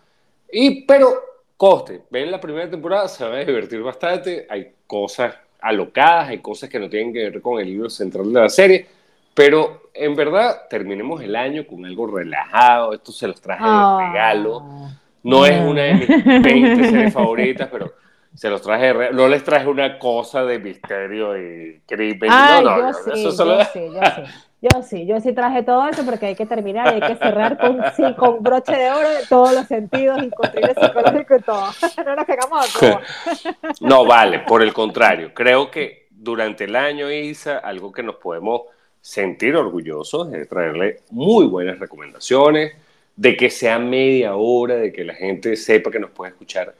y, 0.52 0.84
pero 0.84 1.14
coste, 1.56 2.02
ven 2.10 2.30
la 2.30 2.40
primera 2.40 2.70
temporada, 2.70 3.08
se 3.08 3.24
va 3.24 3.38
a 3.38 3.44
divertir 3.44 3.82
bastante, 3.82 4.46
hay 4.48 4.72
cosas 4.86 5.34
alocadas, 5.66 6.28
hay 6.28 6.38
cosas 6.38 6.68
que 6.68 6.78
no 6.78 6.88
tienen 6.88 7.12
que 7.12 7.30
ver 7.30 7.40
con 7.40 7.60
el 7.60 7.66
libro 7.66 7.90
central 7.90 8.32
de 8.32 8.40
la 8.40 8.48
serie, 8.48 8.86
pero 9.34 9.90
en 9.92 10.14
verdad 10.14 10.62
terminemos 10.70 11.22
el 11.22 11.36
año 11.36 11.66
con 11.66 11.84
algo 11.84 12.06
relajado, 12.06 12.92
esto 12.92 13.12
se 13.12 13.26
los 13.26 13.40
traje 13.40 13.62
de 13.62 13.70
ah. 13.70 14.08
regalo, 14.08 14.62
no 15.22 15.44
es 15.44 15.60
una 15.60 15.82
de 15.82 15.94
mis 15.94 16.08
20 16.42 16.90
series 16.90 17.12
favoritas, 17.12 17.68
pero 17.70 17.92
se 18.34 18.48
los 18.48 18.62
traje 18.62 18.86
de 18.86 18.92
regalo, 18.92 19.16
no 19.16 19.28
les 19.28 19.42
traje 19.42 19.66
una 19.66 19.98
cosa 19.98 20.44
de 20.44 20.58
misterio 20.58 21.36
y 21.36 21.80
crimen, 21.86 22.30
no, 22.30 22.62
no, 22.62 22.78
yo 22.78 22.92
sí, 22.92 23.10
eso 23.14 23.32
solo... 23.32 23.58
yo 23.58 23.64
sí, 23.72 23.80
yo 23.92 24.00
sí. 24.00 24.32
Yo 24.72 24.82
sí, 24.82 25.06
yo 25.06 25.20
sí 25.20 25.32
traje 25.32 25.62
todo 25.62 25.86
eso 25.86 26.04
porque 26.04 26.26
hay 26.26 26.34
que 26.34 26.46
terminar, 26.46 26.88
hay 26.88 27.00
que 27.00 27.16
cerrar 27.16 27.56
con, 28.16 28.42
broche 28.42 28.72
de 28.72 28.90
oro 28.90 29.08
de 29.10 29.26
todos 29.28 29.52
los 29.52 29.66
sentidos, 29.66 30.20
inclusive 30.22 30.74
psicológico 30.74 31.36
y 31.36 31.42
todo. 31.42 31.66
No 32.04 32.16
nos 32.16 32.26
pegamos 32.26 32.82
a. 32.82 33.00
No, 33.80 34.04
vale, 34.04 34.40
por 34.40 34.62
el 34.62 34.72
contrario. 34.72 35.32
Creo 35.34 35.70
que 35.70 36.06
durante 36.10 36.64
el 36.64 36.74
año, 36.74 37.10
Isa, 37.10 37.58
algo 37.58 37.92
que 37.92 38.02
nos 38.02 38.16
podemos 38.16 38.62
sentir 39.00 39.54
orgullosos 39.54 40.32
es 40.32 40.48
traerle 40.48 41.00
muy 41.10 41.46
buenas 41.46 41.78
recomendaciones, 41.78 42.72
de 43.14 43.36
que 43.36 43.50
sea 43.50 43.78
media 43.78 44.34
hora, 44.34 44.76
de 44.76 44.92
que 44.92 45.04
la 45.04 45.14
gente 45.14 45.56
sepa 45.56 45.90
que 45.90 46.00
nos 46.00 46.10
puede 46.10 46.32
escuchar 46.32 46.74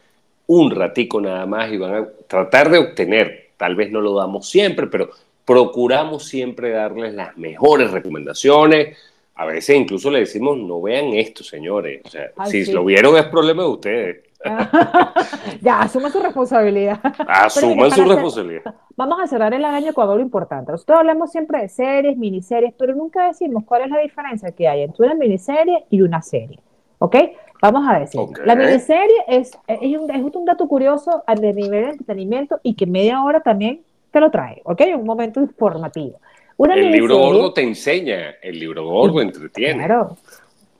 un 0.48 0.70
ratico 0.70 1.20
nada 1.20 1.46
más 1.46 1.70
y 1.72 1.76
van 1.76 1.94
a 1.94 2.08
tratar 2.26 2.70
de 2.70 2.78
obtener, 2.78 3.50
tal 3.56 3.76
vez 3.76 3.90
no 3.90 4.00
lo 4.00 4.14
damos 4.14 4.48
siempre, 4.48 4.86
pero 4.86 5.10
procuramos 5.46 6.24
siempre 6.24 6.70
darles 6.70 7.14
las 7.14 7.36
mejores 7.38 7.92
recomendaciones. 7.92 8.98
A 9.36 9.46
veces 9.46 9.76
incluso 9.76 10.10
le 10.10 10.20
decimos, 10.20 10.58
no 10.58 10.82
vean 10.82 11.14
esto, 11.14 11.44
señores. 11.44 12.02
O 12.04 12.08
sea, 12.08 12.32
si 12.46 12.70
lo 12.72 12.84
vieron 12.84 13.16
es 13.16 13.26
problema 13.26 13.62
de 13.62 13.68
ustedes. 13.68 14.16
ya, 15.62 15.80
asuman 15.80 16.12
su 16.12 16.20
responsabilidad. 16.20 17.00
Asuman 17.28 17.90
su 17.90 18.04
responsabilidad. 18.04 18.74
Vamos 18.96 19.18
a 19.20 19.26
cerrar 19.26 19.52
el 19.54 19.64
año 19.64 19.92
con 19.92 20.08
algo 20.08 20.20
importante. 20.20 20.72
Nosotros 20.72 20.98
hablamos 20.98 21.30
siempre 21.30 21.60
de 21.60 21.68
series, 21.68 22.16
miniseries, 22.16 22.74
pero 22.78 22.94
nunca 22.94 23.26
decimos 23.26 23.64
cuál 23.64 23.82
es 23.82 23.90
la 23.90 23.98
diferencia 23.98 24.52
que 24.52 24.68
hay 24.68 24.82
entre 24.82 25.06
una 25.06 25.14
miniserie 25.14 25.84
y 25.90 26.02
una 26.02 26.22
serie. 26.22 26.60
¿Ok? 26.98 27.16
Vamos 27.60 27.88
a 27.88 27.98
decir. 28.00 28.20
La 28.44 28.54
miniserie 28.54 29.24
es, 29.28 29.58
es, 29.66 29.98
un, 29.98 30.10
es 30.10 30.22
un 30.22 30.44
dato 30.44 30.66
curioso 30.68 31.24
de 31.26 31.52
nivel 31.52 31.84
de 31.84 31.90
entretenimiento 31.90 32.60
y 32.62 32.74
que 32.74 32.86
media 32.86 33.22
hora 33.22 33.40
también 33.40 33.82
te 34.16 34.20
lo 34.20 34.30
trae, 34.30 34.62
¿ok? 34.64 34.80
Un 34.94 35.04
momento 35.04 35.40
informativo. 35.40 36.18
el 36.58 36.90
libro 36.90 37.18
gordo 37.18 37.52
te 37.52 37.60
enseña, 37.60 38.36
el 38.40 38.58
libro 38.58 38.88
gordo 38.88 39.20
entretiene. 39.20 39.84
Claro. 39.84 40.16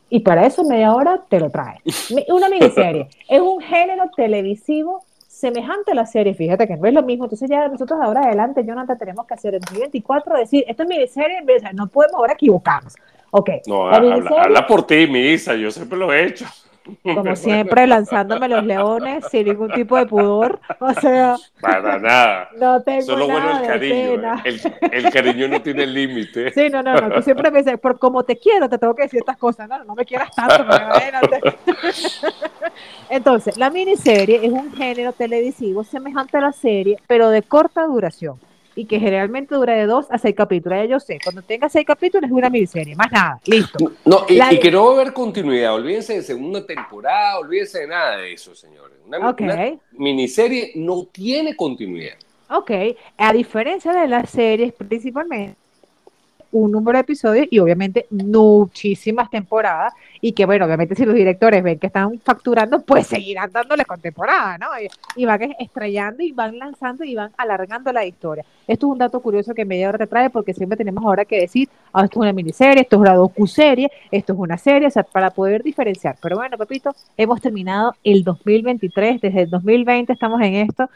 Y 0.09 0.20
para 0.20 0.46
eso 0.46 0.64
media 0.64 0.94
hora 0.94 1.22
te 1.29 1.38
lo 1.38 1.51
trae. 1.51 1.81
Una 2.29 2.49
miniserie 2.49 3.09
es 3.29 3.40
un 3.42 3.61
género 3.61 4.05
televisivo 4.16 5.05
semejante 5.29 5.92
a 5.92 5.94
la 5.94 6.07
serie, 6.07 6.33
fíjate 6.33 6.66
que 6.66 6.79
no 6.79 6.88
es 6.88 6.94
lo 6.94 7.03
mismo. 7.03 7.27
Entonces 7.27 7.51
ya 7.51 7.68
nosotros 7.68 8.01
ahora 8.03 8.22
adelante, 8.22 8.64
Jonathan, 8.64 8.96
tenemos 8.96 9.27
que 9.27 9.35
hacer 9.35 9.55
en 9.55 9.61
2024 9.61 10.38
decir, 10.38 10.64
esto 10.66 10.85
es 10.85 10.88
miniserie, 10.88 11.44
no 11.75 11.88
podemos 11.88 12.14
ahora 12.16 12.33
equivocarnos. 12.33 12.94
Ok. 13.33 13.51
No, 13.66 13.87
habla, 13.88 14.66
por 14.66 14.87
ti, 14.87 15.07
Misa, 15.07 15.55
yo 15.57 15.70
siempre 15.70 15.99
lo 15.99 16.11
he 16.11 16.25
hecho. 16.25 16.46
Como 17.03 17.37
siempre, 17.37 17.87
lanzándome 17.87 18.49
los 18.49 18.64
leones 18.64 19.25
sin 19.31 19.46
ningún 19.46 19.70
tipo 19.72 19.96
de 19.96 20.07
pudor. 20.07 20.61
O 20.81 20.92
sea, 20.94 21.37
para 21.61 21.99
nada. 21.99 22.49
No 22.57 22.83
tengo 22.83 23.03
Solo 23.03 23.27
bueno 23.27 23.61
el 23.61 23.66
cariño. 23.66 24.42
El, 24.44 24.61
el, 24.92 25.12
cariño 25.12 25.49
no 25.49 25.62
tiene 25.62 25.87
límite. 25.87 26.53
Sí, 26.53 26.68
no, 26.70 26.83
no, 26.83 26.94
no. 26.94 27.11
Tú 27.16 27.22
siempre 27.22 27.51
me 27.51 27.59
dices, 27.59 27.79
por 27.79 27.99
como 27.99 28.22
te 28.25 28.38
quiero, 28.38 28.68
te 28.68 28.79
tengo 28.79 28.94
que 28.94 29.03
decir 29.03 29.20
estas 29.20 29.37
cosas. 29.37 29.68
No, 29.68 29.85
no 29.85 29.94
me 29.94 30.05
quieras 30.05 30.31
tanto, 30.35 30.64
Entonces, 33.09 33.57
la 33.57 33.70
miniserie 33.70 34.44
es 34.44 34.53
un 34.53 34.72
género 34.72 35.12
televisivo 35.12 35.85
semejante 35.85 36.37
a 36.37 36.40
la 36.40 36.53
serie, 36.53 36.99
pero 37.07 37.31
de 37.31 37.42
corta 37.42 37.85
duración 37.87 38.38
y 38.77 38.85
que 38.85 39.01
generalmente 39.01 39.55
dura 39.55 39.75
de 39.75 39.87
dos 39.87 40.07
a 40.11 40.19
seis 40.19 40.37
capítulos. 40.37 40.79
Ya 40.79 40.85
yo 40.85 41.01
sé, 41.01 41.19
cuando 41.25 41.43
tenga 41.43 41.69
seis 41.69 41.85
capítulos 41.85 42.29
es 42.29 42.33
una 42.33 42.51
miniserie, 42.51 42.95
más 42.95 43.11
nada, 43.11 43.41
listo. 43.47 43.79
No, 44.05 44.27
y, 44.29 44.61
que 44.61 44.71
no 44.71 44.85
va 44.85 44.91
a 44.93 45.01
haber 45.01 45.12
continuidad, 45.12 45.75
olvídense 45.75 46.15
de 46.15 46.23
segunda 46.23 46.65
temporada, 46.65 47.39
olvídense 47.39 47.81
de 47.81 47.87
nada 47.89 48.19
de 48.19 48.35
eso, 48.35 48.55
señores. 48.55 48.99
Una, 49.07 49.35
miniserie 49.93 50.73
no 50.77 51.07
tiene 51.11 51.57
continuidad. 51.57 52.17
Ok, 52.51 52.71
a 53.17 53.33
diferencia 53.33 53.93
de 53.93 54.07
las 54.07 54.31
series 54.31 54.73
principalmente 54.73 55.65
un 56.52 56.72
número 56.72 56.98
de 56.98 57.02
episodios 57.02 57.46
y 57.50 57.59
obviamente 57.59 58.06
muchísimas 58.11 59.30
temporadas 59.30 59.92
y 60.20 60.32
que 60.32 60.46
bueno, 60.46 60.64
obviamente 60.64 60.94
si 60.94 61.04
los 61.04 61.14
directores 61.14 61.62
ven 61.62 61.78
que 61.78 61.88
están 61.88 62.18
facturando, 62.20 62.80
pues 62.80 63.06
seguirán 63.06 63.50
dándole 63.52 63.85
con 63.85 64.00
temporada, 64.00 64.59
¿no? 64.59 64.66
Y, 65.16 65.24
van 65.24 65.54
estrellando 65.59 66.22
y 66.22 66.32
van 66.32 66.59
lanzando 66.59 67.04
y 67.04 67.14
van 67.14 67.32
alargando 67.37 67.92
la 67.92 68.04
historia. 68.04 68.44
Esto 68.66 68.87
es 68.87 68.92
un 68.92 68.98
dato 68.98 69.20
curioso 69.20 69.54
que 69.54 69.64
media 69.64 69.88
hora 69.88 69.98
te 69.98 70.06
trae 70.06 70.30
porque 70.30 70.54
siempre 70.54 70.76
tenemos 70.76 71.04
ahora 71.04 71.24
que 71.24 71.40
decir, 71.40 71.68
ah, 71.92 72.04
esto 72.04 72.20
es 72.20 72.22
una 72.22 72.32
miniserie, 72.32 72.82
esto 72.82 72.96
es 72.96 73.00
una 73.00 73.14
docu-serie, 73.14 73.90
esto 74.11 74.32
es 74.32 74.38
una 74.38 74.56
serie, 74.56 74.88
o 74.88 74.90
sea, 74.90 75.02
para 75.02 75.30
poder 75.30 75.62
diferenciar. 75.62 76.16
Pero 76.22 76.37
bueno, 76.37 76.56
Pepito, 76.56 76.94
hemos 77.16 77.40
terminado 77.40 77.94
el 78.04 78.24
2023, 78.24 79.20
desde 79.20 79.42
el 79.42 79.50
2020 79.50 80.12
estamos 80.12 80.40
en 80.42 80.54
esto 80.54 80.88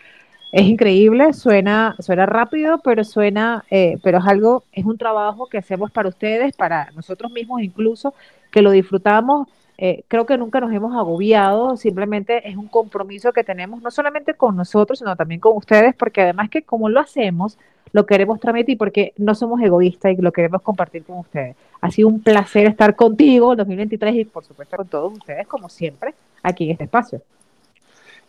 es 0.52 0.66
increíble, 0.66 1.32
suena, 1.32 1.94
suena 2.00 2.26
rápido, 2.26 2.78
pero 2.82 3.04
suena, 3.04 3.64
eh, 3.70 3.98
pero 4.02 4.18
es 4.18 4.26
algo, 4.26 4.64
es 4.72 4.84
un 4.84 4.98
trabajo 4.98 5.46
que 5.46 5.58
hacemos 5.58 5.92
para 5.92 6.08
ustedes, 6.08 6.54
para 6.56 6.90
nosotros 6.92 7.30
mismos 7.30 7.62
incluso, 7.62 8.14
que 8.50 8.62
lo 8.62 8.72
disfrutamos. 8.72 9.48
Eh, 9.78 10.04
creo 10.08 10.26
que 10.26 10.36
nunca 10.36 10.60
nos 10.60 10.72
hemos 10.72 10.94
agobiado, 10.94 11.76
simplemente 11.76 12.48
es 12.48 12.56
un 12.56 12.66
compromiso 12.68 13.32
que 13.32 13.44
tenemos 13.44 13.80
no 13.80 13.90
solamente 13.90 14.34
con 14.34 14.56
nosotros, 14.56 14.98
sino 14.98 15.16
también 15.16 15.40
con 15.40 15.56
ustedes, 15.56 15.94
porque 15.94 16.22
además 16.22 16.50
que 16.50 16.62
como 16.62 16.88
lo 16.88 17.00
hacemos, 17.00 17.56
lo 17.92 18.04
queremos 18.04 18.40
transmitir 18.40 18.76
porque 18.76 19.14
no 19.16 19.34
somos 19.34 19.60
egoístas 19.62 20.12
y 20.12 20.20
lo 20.20 20.32
queremos 20.32 20.62
compartir 20.62 21.04
con 21.04 21.18
ustedes. 21.18 21.56
Ha 21.80 21.90
sido 21.90 22.08
un 22.08 22.20
placer 22.20 22.66
estar 22.66 22.94
contigo 22.96 23.52
en 23.52 23.58
2023 23.58 24.14
y 24.16 24.24
por 24.24 24.44
supuesto 24.44 24.76
con 24.76 24.88
todos 24.88 25.12
ustedes, 25.12 25.46
como 25.46 25.68
siempre, 25.68 26.14
aquí 26.42 26.64
en 26.64 26.70
este 26.72 26.84
espacio. 26.84 27.22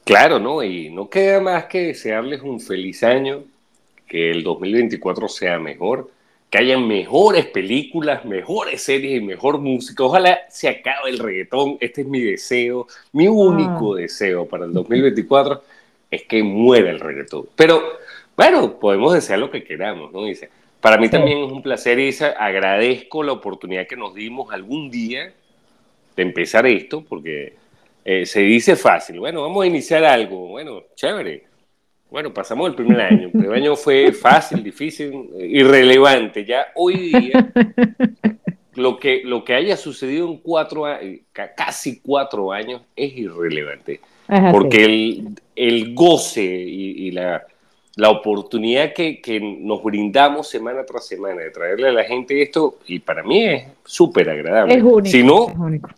Claro, 0.04 0.40
¿no? 0.40 0.64
Y 0.64 0.90
no 0.90 1.10
queda 1.10 1.40
más 1.40 1.66
que 1.66 1.88
desearles 1.88 2.42
un 2.42 2.60
feliz 2.60 3.04
año, 3.04 3.44
que 4.08 4.32
el 4.32 4.44
2024 4.44 5.28
sea 5.28 5.60
mejor, 5.60 6.10
que 6.50 6.58
haya 6.58 6.78
mejores 6.78 7.46
películas, 7.46 8.26
mejores 8.26 8.84
series 8.84 9.22
y 9.22 9.24
mejor 9.24 9.60
música. 9.60 10.04
Ojalá 10.04 10.42
se 10.50 10.68
acabe 10.68 11.10
el 11.10 11.20
reggaetón. 11.20 11.78
Este 11.80 12.02
es 12.02 12.08
mi 12.08 12.20
deseo, 12.20 12.88
mi 13.14 13.28
único 13.28 13.96
ah. 13.96 14.00
deseo 14.00 14.46
para 14.46 14.66
el 14.66 14.74
2024 14.74 15.64
es 16.12 16.24
que 16.24 16.44
muera 16.44 16.90
el 16.90 17.00
reggaetón. 17.00 17.46
Pero 17.56 17.82
bueno, 18.36 18.80
podemos 18.80 19.14
desear 19.14 19.40
lo 19.40 19.50
que 19.50 19.64
queramos, 19.64 20.12
¿no? 20.12 20.26
Dice, 20.26 20.50
para 20.82 20.98
mí 20.98 21.10
también 21.10 21.38
es 21.38 21.52
un 21.52 21.62
placer, 21.62 22.00
y 22.00 22.14
Agradezco 22.38 23.24
la 23.24 23.32
oportunidad 23.32 23.88
que 23.88 23.96
nos 23.96 24.14
dimos 24.14 24.52
algún 24.52 24.90
día 24.90 25.32
de 26.16 26.24
empezar 26.24 26.66
esto, 26.66 27.06
porque 27.08 27.54
eh, 28.04 28.26
se 28.26 28.42
dice 28.42 28.76
fácil. 28.76 29.20
Bueno, 29.20 29.42
vamos 29.42 29.64
a 29.64 29.68
iniciar 29.68 30.04
algo. 30.04 30.48
Bueno, 30.48 30.84
chévere. 30.96 31.46
Bueno, 32.10 32.34
pasamos 32.34 32.70
el 32.70 32.76
primer 32.76 33.00
año. 33.00 33.26
El 33.26 33.32
primer 33.32 33.54
año 33.54 33.76
fue 33.76 34.12
fácil, 34.12 34.64
difícil, 34.64 35.30
irrelevante. 35.40 36.44
Ya 36.46 36.68
hoy 36.76 36.96
día, 36.96 37.52
lo 38.76 39.00
que, 39.00 39.22
lo 39.24 39.44
que 39.46 39.54
haya 39.54 39.78
sucedido 39.78 40.28
en 40.28 40.38
cuatro 40.38 40.84
casi 41.56 42.02
cuatro 42.02 42.52
años 42.52 42.82
es 42.96 43.16
irrelevante. 43.18 44.02
porque 44.52 44.84
el, 44.84 45.30
el, 45.56 45.94
goce 45.94 46.44
y 46.44 47.12
la, 47.12 47.46
la 47.96 48.10
oportunidad 48.10 48.94
que, 48.94 49.22
que, 49.22 49.40
nos 49.40 49.84
brindamos 49.84 50.50
semana 50.50 50.86
tras 50.86 51.08
semana 51.08 51.42
de 51.42 51.52
traerle 51.52 51.90
a 51.90 51.92
la 51.92 52.04
gente 52.04 52.42
esto, 52.42 52.80
y 52.88 53.00
para 53.00 53.24
mí 53.24 53.44
es 53.44 53.68
súper 53.86 54.30
agradable. 54.30 54.76
Es 54.76 54.84
único, 54.84 55.06
si 55.06 55.24
no, 55.24 55.50
es 55.50 55.56
único 55.58 55.90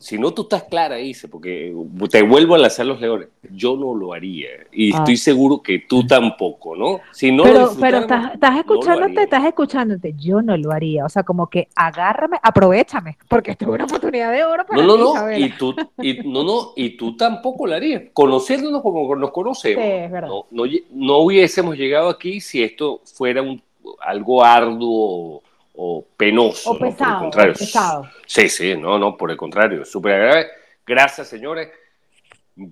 si 0.00 0.18
no 0.18 0.32
tú 0.32 0.42
estás 0.42 0.64
clara, 0.64 0.96
dice, 0.96 1.28
porque 1.28 1.74
te 2.10 2.22
vuelvo 2.22 2.54
a 2.54 2.58
lanzar 2.58 2.86
los 2.86 3.02
leones, 3.02 3.28
yo 3.52 3.76
no 3.76 3.94
lo 3.94 4.14
haría. 4.14 4.48
Y 4.72 4.94
ah. 4.94 4.98
estoy 4.98 5.18
seguro 5.18 5.62
que 5.62 5.80
tú 5.80 6.06
tampoco, 6.06 6.74
¿no? 6.74 7.00
Si 7.12 7.30
no 7.30 7.42
pero 7.42 7.70
pero 7.78 7.98
estás, 7.98 8.32
estás 8.32 8.58
escuchándote, 8.58 9.22
estás 9.22 9.44
escuchándote, 9.44 10.14
yo 10.18 10.40
no 10.40 10.56
lo 10.56 10.72
haría. 10.72 11.04
O 11.04 11.08
sea, 11.10 11.22
como 11.22 11.48
que 11.48 11.68
agárrame, 11.76 12.38
aprovechame, 12.42 13.18
porque 13.28 13.50
esto 13.50 13.66
es 13.66 13.70
una 13.72 13.84
oportunidad 13.84 14.32
de 14.32 14.42
oro 14.42 14.64
para 14.66 14.82
No, 14.82 14.96
no, 14.96 15.14
no, 15.14 15.36
y 15.36 15.50
tú, 15.50 15.76
y, 16.00 16.14
no, 16.26 16.44
no, 16.44 16.72
y 16.76 16.96
tú 16.96 17.14
tampoco 17.14 17.66
lo 17.66 17.74
harías. 17.74 18.04
Conociéndonos 18.14 18.80
como 18.80 19.14
nos 19.14 19.30
conocemos, 19.32 20.10
no, 20.22 20.46
no, 20.50 20.64
no 20.92 21.18
hubiésemos 21.18 21.76
llegado 21.76 22.08
aquí 22.08 22.40
si 22.40 22.62
esto 22.62 23.02
fuera 23.04 23.42
un, 23.42 23.62
algo 24.00 24.42
arduo 24.42 25.42
o 25.74 26.06
penoso. 26.16 26.70
O 26.70 26.78
pesado, 26.78 27.30
pesado. 27.30 28.10
Sí, 28.26 28.48
sí, 28.48 28.76
no, 28.76 28.98
no, 28.98 29.16
por 29.16 29.30
el 29.30 29.36
contrario, 29.36 29.84
súper 29.84 30.14
agradable. 30.14 30.46
Gracias, 30.86 31.28
señores. 31.28 31.68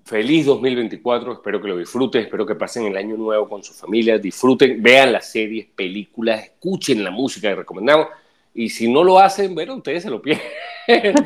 Feliz 0.04 0.44
2024, 0.44 1.34
espero 1.34 1.62
que 1.62 1.68
lo 1.68 1.78
disfruten, 1.78 2.22
espero 2.22 2.44
que 2.44 2.54
pasen 2.54 2.86
el 2.86 2.96
año 2.96 3.16
nuevo 3.16 3.48
con 3.48 3.62
su 3.62 3.72
familia, 3.72 4.18
disfruten, 4.18 4.82
vean 4.82 5.12
las 5.12 5.30
series, 5.30 5.66
películas, 5.66 6.44
escuchen 6.44 7.02
la 7.02 7.10
música 7.10 7.48
que 7.48 7.54
recomendamos 7.54 8.08
y 8.58 8.70
si 8.70 8.92
no 8.92 9.04
lo 9.04 9.20
hacen, 9.20 9.54
bueno, 9.54 9.76
ustedes 9.76 10.02
se 10.02 10.10
lo 10.10 10.20
pierden. 10.20 10.44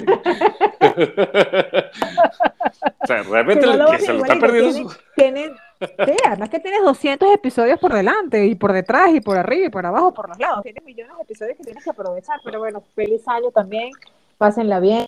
o 3.00 3.06
sea, 3.06 3.22
realmente 3.22 3.66
se 4.00 4.12
lo 4.12 4.20
están 4.20 4.38
perdiendo. 4.38 4.90
Tienen, 5.16 5.54
Sí, 5.80 6.14
además 6.26 6.50
que 6.50 6.60
tienes 6.60 6.82
200 6.82 7.32
episodios 7.32 7.80
por 7.80 7.94
delante 7.94 8.46
y 8.46 8.54
por 8.54 8.72
detrás 8.72 9.14
y 9.14 9.20
por 9.22 9.38
arriba 9.38 9.66
y 9.66 9.70
por 9.70 9.86
abajo, 9.86 10.12
por 10.12 10.28
los 10.28 10.38
lados. 10.38 10.62
Tienes 10.62 10.84
millones 10.84 11.16
de 11.16 11.22
episodios 11.22 11.56
que 11.56 11.64
tienes 11.64 11.82
que 11.82 11.90
aprovechar. 11.90 12.38
Pero 12.44 12.58
bueno, 12.60 12.84
feliz 12.94 13.26
año 13.26 13.50
también. 13.50 13.90
Pásenla 14.36 14.78
bien, 14.78 15.06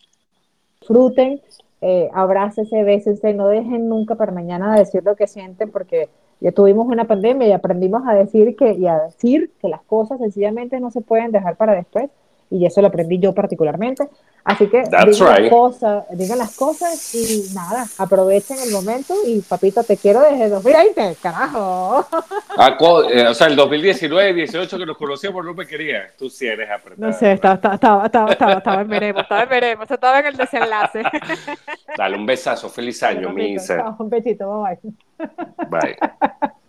disfruten, 0.80 1.42
eh, 1.82 2.08
abrácese, 2.14 2.84
bésense, 2.84 3.34
no 3.34 3.48
dejen 3.48 3.88
nunca 3.88 4.14
para 4.14 4.32
mañana 4.32 4.74
decir 4.74 5.02
lo 5.04 5.14
que 5.14 5.26
sienten 5.26 5.70
porque 5.70 6.08
ya 6.44 6.52
tuvimos 6.52 6.86
una 6.86 7.06
pandemia 7.06 7.48
y 7.48 7.52
aprendimos 7.52 8.02
a 8.06 8.12
decir 8.12 8.54
que 8.54 8.74
y 8.74 8.86
a 8.86 8.98
decir 8.98 9.50
que 9.62 9.68
las 9.68 9.80
cosas 9.84 10.18
sencillamente 10.18 10.78
no 10.78 10.90
se 10.90 11.00
pueden 11.00 11.32
dejar 11.32 11.56
para 11.56 11.74
después 11.74 12.10
y 12.50 12.66
eso 12.66 12.80
lo 12.80 12.88
aprendí 12.88 13.18
yo 13.18 13.32
particularmente. 13.34 14.08
Así 14.44 14.66
que 14.66 14.82
digan, 14.82 15.06
las 15.06 15.50
cosas, 15.50 16.04
digan 16.10 16.38
las 16.38 16.54
cosas 16.54 17.14
y 17.14 17.54
nada, 17.54 17.86
aprovechen 17.96 18.58
el 18.62 18.72
momento 18.72 19.14
y 19.26 19.40
papito, 19.40 19.82
te 19.84 19.96
quiero 19.96 20.20
desde 20.20 20.50
2020, 20.50 21.16
carajo. 21.20 22.06
Ah, 22.56 22.78
eh, 23.10 23.26
o 23.26 23.34
sea, 23.34 23.48
el 23.48 23.56
2019, 23.56 24.32
18 24.32 24.78
que 24.78 24.86
nos 24.86 24.96
conocíamos 24.96 25.44
no 25.44 25.54
me 25.54 25.66
quería. 25.66 26.04
Tú 26.16 26.30
sí 26.30 26.46
eres 26.46 26.70
apretado. 26.70 27.10
No 27.10 27.12
sé, 27.12 27.32
estaba, 27.32 27.54
estaba, 27.54 28.04
estaba, 28.06 28.30
estaba, 28.30 28.52
estaba 28.52 28.82
en 28.82 28.88
veremos, 28.88 29.22
estaba 29.22 29.42
en 29.42 29.48
veremos, 29.48 29.90
estaba 29.90 30.20
en 30.20 30.26
el 30.26 30.36
desenlace. 30.36 31.02
Dale 31.96 32.16
un 32.16 32.26
besazo, 32.26 32.68
feliz 32.68 33.02
año, 33.02 33.30
mi 33.34 33.56
Un 33.98 34.08
besito, 34.08 34.62
bye 34.62 34.78
bye. 35.68 35.68
Bye. 35.68 36.50